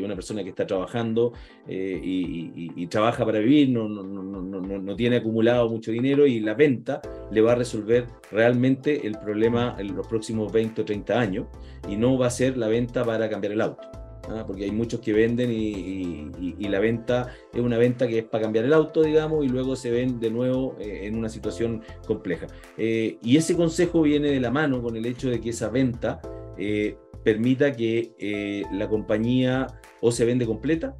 una 0.06 0.14
persona 0.14 0.44
que 0.44 0.50
está 0.50 0.68
trabajando 0.68 1.34
eh, 1.68 2.00
y, 2.04 2.86
trabaja 2.86 3.26
para 3.26 3.40
vivir 3.40 3.70
no, 3.70 3.90
no, 3.90 4.04
no, 4.04 4.62
no, 4.62 4.96
tiene 4.96 5.16
acumulado 5.16 5.68
mucho 5.68 5.92
dinero 5.92 6.28
y 6.28 6.42
la 6.42 6.54
venta 6.54 7.02
le 7.32 7.42
va 7.42 7.54
a 7.54 7.56
resolver 7.56 8.06
realmente 8.32 9.08
el 9.08 9.18
problema 9.18 9.76
en 9.80 9.96
los 9.96 10.06
próximos 10.06 10.52
20 10.52 10.82
o 10.82 10.86
30 10.86 11.20
años 11.20 11.48
y 11.90 11.96
no 11.96 12.20
va 12.20 12.28
a 12.28 12.30
ser 12.30 12.58
la 12.58 12.68
venta 12.68 13.04
para 13.04 13.30
cambiar 13.32 13.54
el 13.54 13.62
auto. 13.62 14.01
¿Ah? 14.32 14.46
porque 14.46 14.66
hay 14.66 14.72
muchos 14.72 15.00
que 15.00 15.14
venden 15.14 15.52
y, 15.52 16.30
la 16.72 16.80
venta 16.80 17.28
es 17.54 17.60
una 17.60 17.78
venta 17.78 18.08
que 18.08 18.20
es 18.20 18.24
para 18.24 18.44
cambiar 18.44 18.64
el 18.64 18.74
auto, 18.74 19.04
digamos, 19.04 19.44
y 19.44 19.50
luego 19.50 19.76
se 19.76 19.92
ven 19.92 20.22
de 20.22 20.32
nuevo 20.32 20.78
eh, 20.80 21.02
en 21.04 21.18
una 21.18 21.28
situación 21.28 21.82
compleja. 22.08 22.48
Eh, 22.78 23.18
y 23.22 23.36
ese 23.36 23.58
consejo 23.58 24.02
viene 24.02 24.30
de 24.30 24.40
la 24.40 24.52
mano 24.52 24.82
con 24.82 24.96
el 24.96 25.06
hecho 25.06 25.30
de 25.30 25.42
que 25.42 25.50
esa 25.50 25.68
venta 25.68 26.22
eh, 26.58 26.96
permita 27.26 27.74
que 27.74 28.64
la 28.72 28.88
compañía 28.88 29.68
o 30.00 30.12
se 30.12 30.24
vende 30.24 30.46
completa 30.46 30.96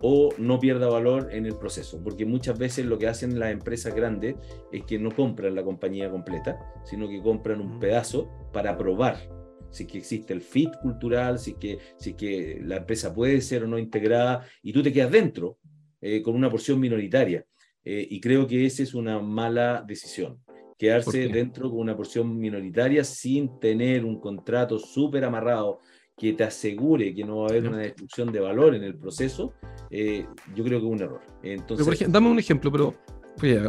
o 0.00 0.30
no 0.38 0.60
pierda 0.60 0.88
valor 0.88 1.30
en 1.32 1.44
el 1.46 1.56
proceso, 1.56 2.00
porque 2.02 2.24
muchas 2.24 2.56
veces 2.56 2.86
lo 2.86 2.98
que 2.98 3.08
hacen 3.08 3.38
las 3.38 3.50
empresas 3.50 3.94
grandes 3.94 4.36
es 4.72 4.84
que 4.84 4.98
no 4.98 5.10
compran 5.10 5.56
la 5.56 5.64
compañía 5.64 6.08
completa, 6.08 6.58
sino 6.84 7.08
que 7.08 7.20
compran 7.20 7.60
un 7.60 7.80
pedazo 7.80 8.30
para 8.52 8.78
probar 8.78 9.37
si 9.70 9.86
que 9.86 9.98
existe 9.98 10.32
el 10.32 10.40
fit 10.40 10.70
cultural, 10.80 11.38
si 11.38 11.54
que, 11.54 11.78
si 11.96 12.14
que 12.14 12.60
la 12.64 12.76
empresa 12.76 13.14
puede 13.14 13.40
ser 13.40 13.64
o 13.64 13.66
no 13.66 13.78
integrada, 13.78 14.46
y 14.62 14.72
tú 14.72 14.82
te 14.82 14.92
quedas 14.92 15.10
dentro 15.10 15.58
eh, 16.00 16.22
con 16.22 16.34
una 16.34 16.50
porción 16.50 16.78
minoritaria. 16.80 17.44
Eh, 17.84 18.06
y 18.10 18.20
creo 18.20 18.46
que 18.46 18.66
esa 18.66 18.82
es 18.82 18.94
una 18.94 19.20
mala 19.20 19.84
decisión, 19.86 20.40
quedarse 20.76 21.28
dentro 21.28 21.70
con 21.70 21.80
una 21.80 21.96
porción 21.96 22.38
minoritaria 22.38 23.02
sin 23.02 23.58
tener 23.58 24.04
un 24.04 24.20
contrato 24.20 24.78
súper 24.78 25.24
amarrado 25.24 25.80
que 26.16 26.32
te 26.32 26.44
asegure 26.44 27.14
que 27.14 27.24
no 27.24 27.38
va 27.38 27.46
a 27.46 27.50
haber 27.50 27.68
una 27.68 27.78
destrucción 27.78 28.32
de 28.32 28.40
valor 28.40 28.74
en 28.74 28.82
el 28.82 28.98
proceso, 28.98 29.54
eh, 29.90 30.26
yo 30.54 30.64
creo 30.64 30.80
que 30.80 30.86
es 30.86 30.92
un 30.92 31.00
error. 31.00 31.20
Entonces, 31.42 32.10
dame 32.10 32.28
un 32.28 32.38
ejemplo, 32.38 32.70
pero, 32.72 32.94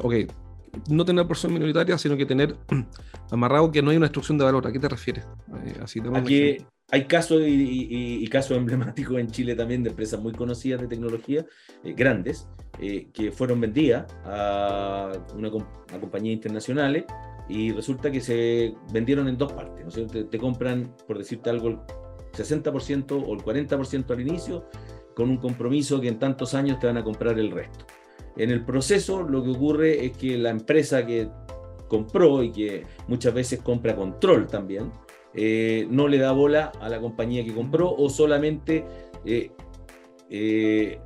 ok, 0.02 0.14
no 0.90 1.06
tener 1.06 1.28
porción 1.28 1.54
minoritaria, 1.54 1.98
sino 1.98 2.18
que 2.18 2.26
tener 2.26 2.56
amarrado 3.32 3.72
que 3.72 3.82
no 3.82 3.92
hay 3.92 3.98
una 3.98 4.06
destrucción 4.06 4.38
de 4.38 4.46
valor. 4.46 4.68
¿A 4.68 4.72
qué 4.72 4.80
te 4.80 4.90
refieres? 4.90 5.26
Eh, 5.66 5.76
así 5.82 6.02
Aquí 6.14 6.58
hay 6.92 7.06
casos 7.06 7.42
y, 7.46 8.28
casos 8.28 8.58
emblemáticos 8.58 9.20
en 9.20 9.28
Chile 9.28 9.56
también 9.56 9.84
de 9.84 9.90
empresas 9.90 10.20
muy 10.20 10.34
conocidas 10.34 10.82
de 10.82 10.88
tecnología, 10.88 11.46
eh, 11.84 11.94
grandes, 11.94 12.48
que 12.80 13.32
fueron 13.34 13.60
vendidas 13.60 14.06
a 14.24 15.12
una 15.36 15.50
a 15.50 16.00
compañías 16.00 16.34
internacionales 16.34 17.04
y 17.50 17.74
resulta 17.74 18.10
que 18.10 18.22
se 18.22 18.74
vendieron 18.94 19.28
en 19.28 19.38
dos 19.38 19.52
partes. 19.52 19.86
¿no? 19.86 20.08
Te, 20.08 20.24
te 20.24 20.38
compran, 20.38 20.96
por 21.06 21.18
decirte 21.18 21.50
algo, 21.50 21.86
60% 22.32 23.12
o 23.12 23.34
el 23.34 23.40
40% 23.42 24.12
al 24.12 24.22
inicio, 24.22 24.70
con 25.16 25.30
un 25.30 25.38
compromiso 25.38 26.00
que 26.00 26.08
en 26.08 26.20
tantos 26.20 26.54
años 26.54 26.80
te 26.80 26.88
van 26.88 26.98
a 26.98 27.04
comprar 27.04 27.38
el 27.38 27.52
resto. 27.52 27.86
En 28.40 28.52
el 28.52 28.64
proceso 28.64 29.22
lo 29.22 29.44
que 29.44 29.50
ocurre 29.52 30.06
es 30.06 30.18
que 30.18 30.38
la 30.38 30.50
empresa 30.50 31.06
que 31.06 31.28
compró 31.90 32.42
y 32.42 32.52
que 32.54 32.86
muchas 33.10 33.34
veces 33.34 33.60
compra 33.60 33.98
control 33.98 34.48
también, 34.48 34.94
eh, 35.34 35.86
no 35.90 36.08
le 36.08 36.20
da 36.20 36.32
bola 36.32 36.72
a 36.80 36.88
la 36.88 37.02
compañía 37.02 37.44
que 37.44 37.54
compró 37.54 37.94
o 37.94 38.10
solamente 38.10 38.86
eh, 39.26 39.52
eh, 40.30 41.00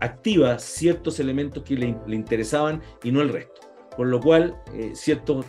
activa 0.00 0.58
ciertos 0.58 1.20
elementos 1.20 1.62
que 1.62 1.74
le, 1.76 1.94
interesaban 2.08 2.80
y 3.04 3.12
no 3.12 3.20
el 3.20 3.28
resto. 3.28 3.60
Con 3.94 4.10
lo 4.10 4.20
cual, 4.20 4.56
ciertos 4.94 5.44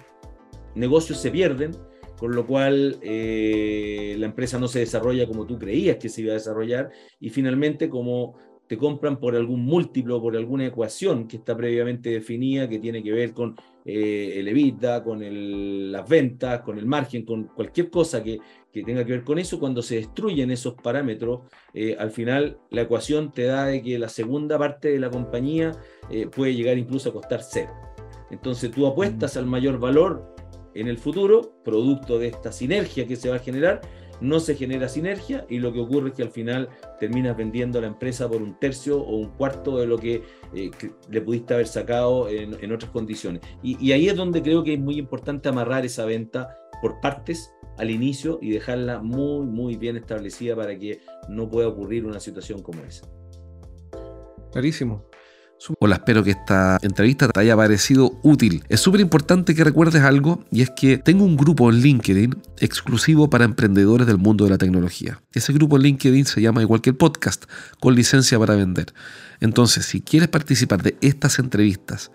negocios 0.76 1.20
se 1.20 1.32
pierden 1.32 1.72
con 2.20 2.36
lo 2.36 2.46
cual 2.46 3.00
la 3.02 4.26
empresa 4.26 4.60
no 4.60 4.68
se 4.68 4.80
desarrolla 4.80 5.28
como 5.28 5.46
tú 5.46 5.58
creías 5.58 5.96
que 5.96 6.10
se 6.10 6.22
iba 6.22 6.32
a 6.32 6.36
desarrollar 6.36 6.92
y 7.22 7.30
finalmente 7.30 7.90
como 7.90 8.36
te 8.68 8.78
compran 8.78 9.20
por 9.20 9.36
algún 9.36 9.66
múltiplo, 9.66 10.22
por 10.22 10.36
alguna 10.36 10.66
ecuación 10.66 11.28
que 11.28 11.38
está 11.38 11.56
previamente 11.56 12.10
definida, 12.10 12.68
que 12.68 12.80
tiene 12.80 13.04
que 13.04 13.12
ver 13.12 13.34
con 13.34 13.56
eh, 13.86 14.36
el 14.38 14.48
EBITDA, 14.48 15.04
con 15.04 15.92
las 15.92 16.08
ventas, 16.08 16.62
con 16.62 16.78
el 16.78 16.86
margen, 16.86 17.26
con 17.26 17.44
cualquier 17.46 17.90
cosa 17.90 18.24
que, 18.24 18.40
tenga 18.72 19.06
que 19.06 19.12
ver 19.12 19.24
con 19.24 19.38
eso, 19.38 19.60
cuando 19.60 19.82
se 19.82 19.96
destruyen 19.96 20.50
esos 20.50 20.74
parámetros, 20.74 21.42
eh, 21.74 21.96
al 22.00 22.10
final 22.10 22.58
la 22.72 22.82
ecuación 22.82 23.32
te 23.32 23.44
da 23.44 23.68
de 23.68 23.84
que 23.84 24.00
la 24.00 24.10
segunda 24.10 24.58
parte 24.58 24.90
de 24.90 25.00
la 25.00 25.12
compañía 25.12 25.74
puede 26.36 26.56
llegar 26.56 26.78
incluso 26.78 27.10
a 27.10 27.14
costar 27.14 27.42
cero. 27.44 27.72
Entonces 28.32 28.72
tú 28.72 28.88
apuestas 28.88 29.36
mm. 29.36 29.40
al 29.40 29.46
mayor 29.46 29.80
valor 29.80 30.34
en 30.76 30.88
el 30.88 30.98
futuro, 30.98 31.54
producto 31.64 32.18
de 32.18 32.28
esta 32.28 32.52
sinergia 32.52 33.08
que 33.08 33.16
se 33.16 33.30
va 33.30 33.36
a 33.36 33.40
generar, 33.40 33.82
no 34.24 34.40
se 34.40 34.56
genera 34.56 34.88
sinergia 34.88 35.46
y 35.50 35.60
lo 35.60 35.74
que 35.74 35.80
ocurre 35.80 36.10
es 36.10 36.16
que 36.16 36.24
al 36.24 36.32
final 36.32 36.70
terminas 37.00 37.36
vendiendo 37.36 37.80
la 37.82 37.88
empresa 37.88 38.28
por 38.30 38.42
un 38.42 38.58
tercio 38.58 39.00
o 39.00 39.18
un 39.18 39.30
cuarto 39.32 39.78
de 39.78 39.86
lo 39.86 39.98
que, 39.98 40.24
eh, 40.56 40.72
le 41.10 41.22
pudiste 41.22 41.54
haber 41.54 41.68
sacado 41.68 42.30
en, 42.30 42.72
otras 42.72 42.92
condiciones. 42.92 43.42
Y, 43.62 43.92
ahí 43.92 44.08
es 44.08 44.16
donde 44.16 44.42
creo 44.42 44.64
que 44.64 44.74
es 44.74 44.80
muy 44.80 44.98
importante 44.98 45.50
amarrar 45.50 45.86
esa 45.86 46.06
venta 46.06 46.58
por 46.82 47.02
partes 47.02 47.52
al 47.78 47.92
inicio 47.92 48.40
y 48.42 48.52
dejarla 48.52 49.02
muy, 49.02 49.46
muy 49.46 49.76
bien 49.76 49.98
establecida 49.98 50.56
para 50.56 50.78
que 50.78 51.02
no 51.28 51.50
pueda 51.50 51.68
ocurrir 51.68 52.06
una 52.06 52.20
situación 52.20 52.62
como 52.62 52.82
esa. 52.84 53.08
Clarísimo. 54.52 55.06
Hola, 55.80 55.96
espero 55.96 56.26
que 56.26 56.32
esta 56.32 56.78
entrevista 56.82 57.30
te 57.30 57.40
haya 57.40 57.56
parecido 57.56 58.20
útil. 58.22 58.66
Es 58.68 58.82
súper 58.82 59.00
importante 59.00 59.56
que 59.56 59.64
recuerdes 59.64 60.02
algo 60.02 60.44
y 60.52 60.62
es 60.62 60.70
que 60.72 60.98
tengo 60.98 61.24
un 61.24 61.38
grupo 61.38 61.70
en 61.70 61.78
LinkedIn 61.78 62.36
exclusivo 62.60 63.30
para 63.30 63.46
emprendedores 63.46 64.06
del 64.06 64.18
mundo 64.18 64.44
de 64.44 64.50
la 64.50 64.58
tecnología. 64.58 65.22
Ese 65.32 65.54
grupo 65.54 65.78
en 65.78 65.84
LinkedIn 65.84 66.26
se 66.26 66.42
llama 66.42 66.62
igual 66.62 66.82
que 66.82 66.90
el 66.90 66.98
podcast, 66.98 67.46
con 67.80 67.96
licencia 67.96 68.38
para 68.38 68.56
vender. 68.56 68.94
Entonces, 69.40 69.86
si 69.86 70.02
quieres 70.02 70.28
participar 70.28 70.84
de 70.84 70.98
estas 71.00 71.40
entrevistas 71.40 72.12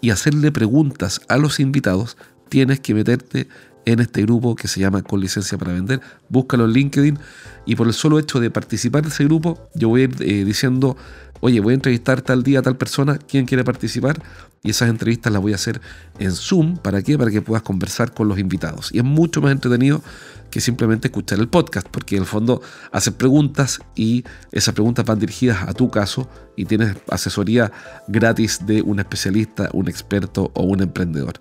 y 0.00 0.10
hacerle 0.10 0.50
preguntas 0.50 1.20
a 1.28 1.36
los 1.36 1.60
invitados, 1.60 2.16
tienes 2.48 2.80
que 2.80 2.94
meterte 2.94 3.46
en 3.92 4.00
este 4.00 4.22
grupo 4.22 4.54
que 4.54 4.68
se 4.68 4.80
llama 4.80 5.02
Con 5.02 5.20
licencia 5.20 5.56
para 5.56 5.72
vender. 5.72 6.00
Búscalo 6.28 6.64
en 6.66 6.72
LinkedIn 6.72 7.18
y 7.64 7.76
por 7.76 7.86
el 7.86 7.94
solo 7.94 8.18
hecho 8.18 8.40
de 8.40 8.50
participar 8.50 9.02
de 9.02 9.08
ese 9.08 9.24
grupo, 9.24 9.68
yo 9.74 9.88
voy 9.88 10.02
a 10.02 10.04
ir 10.04 10.16
eh, 10.20 10.44
diciendo 10.44 10.96
oye, 11.40 11.60
voy 11.60 11.72
a 11.72 11.74
entrevistar 11.74 12.22
tal 12.22 12.42
día 12.42 12.60
a 12.60 12.62
tal 12.62 12.76
persona, 12.76 13.18
¿quién 13.18 13.46
quiere 13.46 13.64
participar? 13.64 14.22
Y 14.62 14.70
esas 14.70 14.88
entrevistas 14.88 15.32
las 15.32 15.40
voy 15.40 15.52
a 15.52 15.54
hacer 15.54 15.80
en 16.18 16.32
Zoom. 16.32 16.78
¿Para 16.78 17.02
qué? 17.02 17.16
Para 17.16 17.30
que 17.30 17.40
puedas 17.40 17.62
conversar 17.62 18.12
con 18.12 18.28
los 18.28 18.38
invitados. 18.38 18.90
Y 18.92 18.98
es 18.98 19.04
mucho 19.04 19.40
más 19.40 19.52
entretenido 19.52 20.02
que 20.50 20.60
simplemente 20.60 21.08
escuchar 21.08 21.38
el 21.38 21.48
podcast, 21.48 21.86
porque 21.88 22.16
en 22.16 22.22
el 22.22 22.26
fondo 22.26 22.60
haces 22.90 23.14
preguntas 23.14 23.80
y 23.94 24.24
esas 24.50 24.74
preguntas 24.74 25.04
van 25.04 25.18
dirigidas 25.18 25.62
a 25.62 25.74
tu 25.74 25.90
caso 25.90 26.28
y 26.56 26.64
tienes 26.64 26.96
asesoría 27.08 27.70
gratis 28.08 28.66
de 28.66 28.82
un 28.82 28.98
especialista, 28.98 29.68
un 29.72 29.88
experto 29.88 30.50
o 30.54 30.62
un 30.64 30.82
emprendedor. 30.82 31.40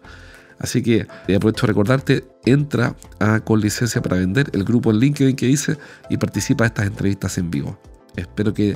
Así 0.60 0.82
que 0.82 1.08
aprovecho 1.36 1.66
a 1.66 1.68
recordarte, 1.68 2.28
entra 2.46 2.96
a 3.20 3.40
Con 3.42 3.62
Licencia 3.62 4.02
para 4.02 4.18
Vender, 4.18 4.50
el 4.54 4.64
grupo 4.64 4.92
en 4.92 5.00
LinkedIn 5.00 5.36
que 5.36 5.48
hice, 5.48 5.78
y 6.10 6.18
participa 6.18 6.64
de 6.64 6.70
estas 6.70 6.88
entrevistas 6.88 7.38
en 7.38 7.52
vivo. 7.52 7.80
Espero 8.16 8.54
que 8.54 8.76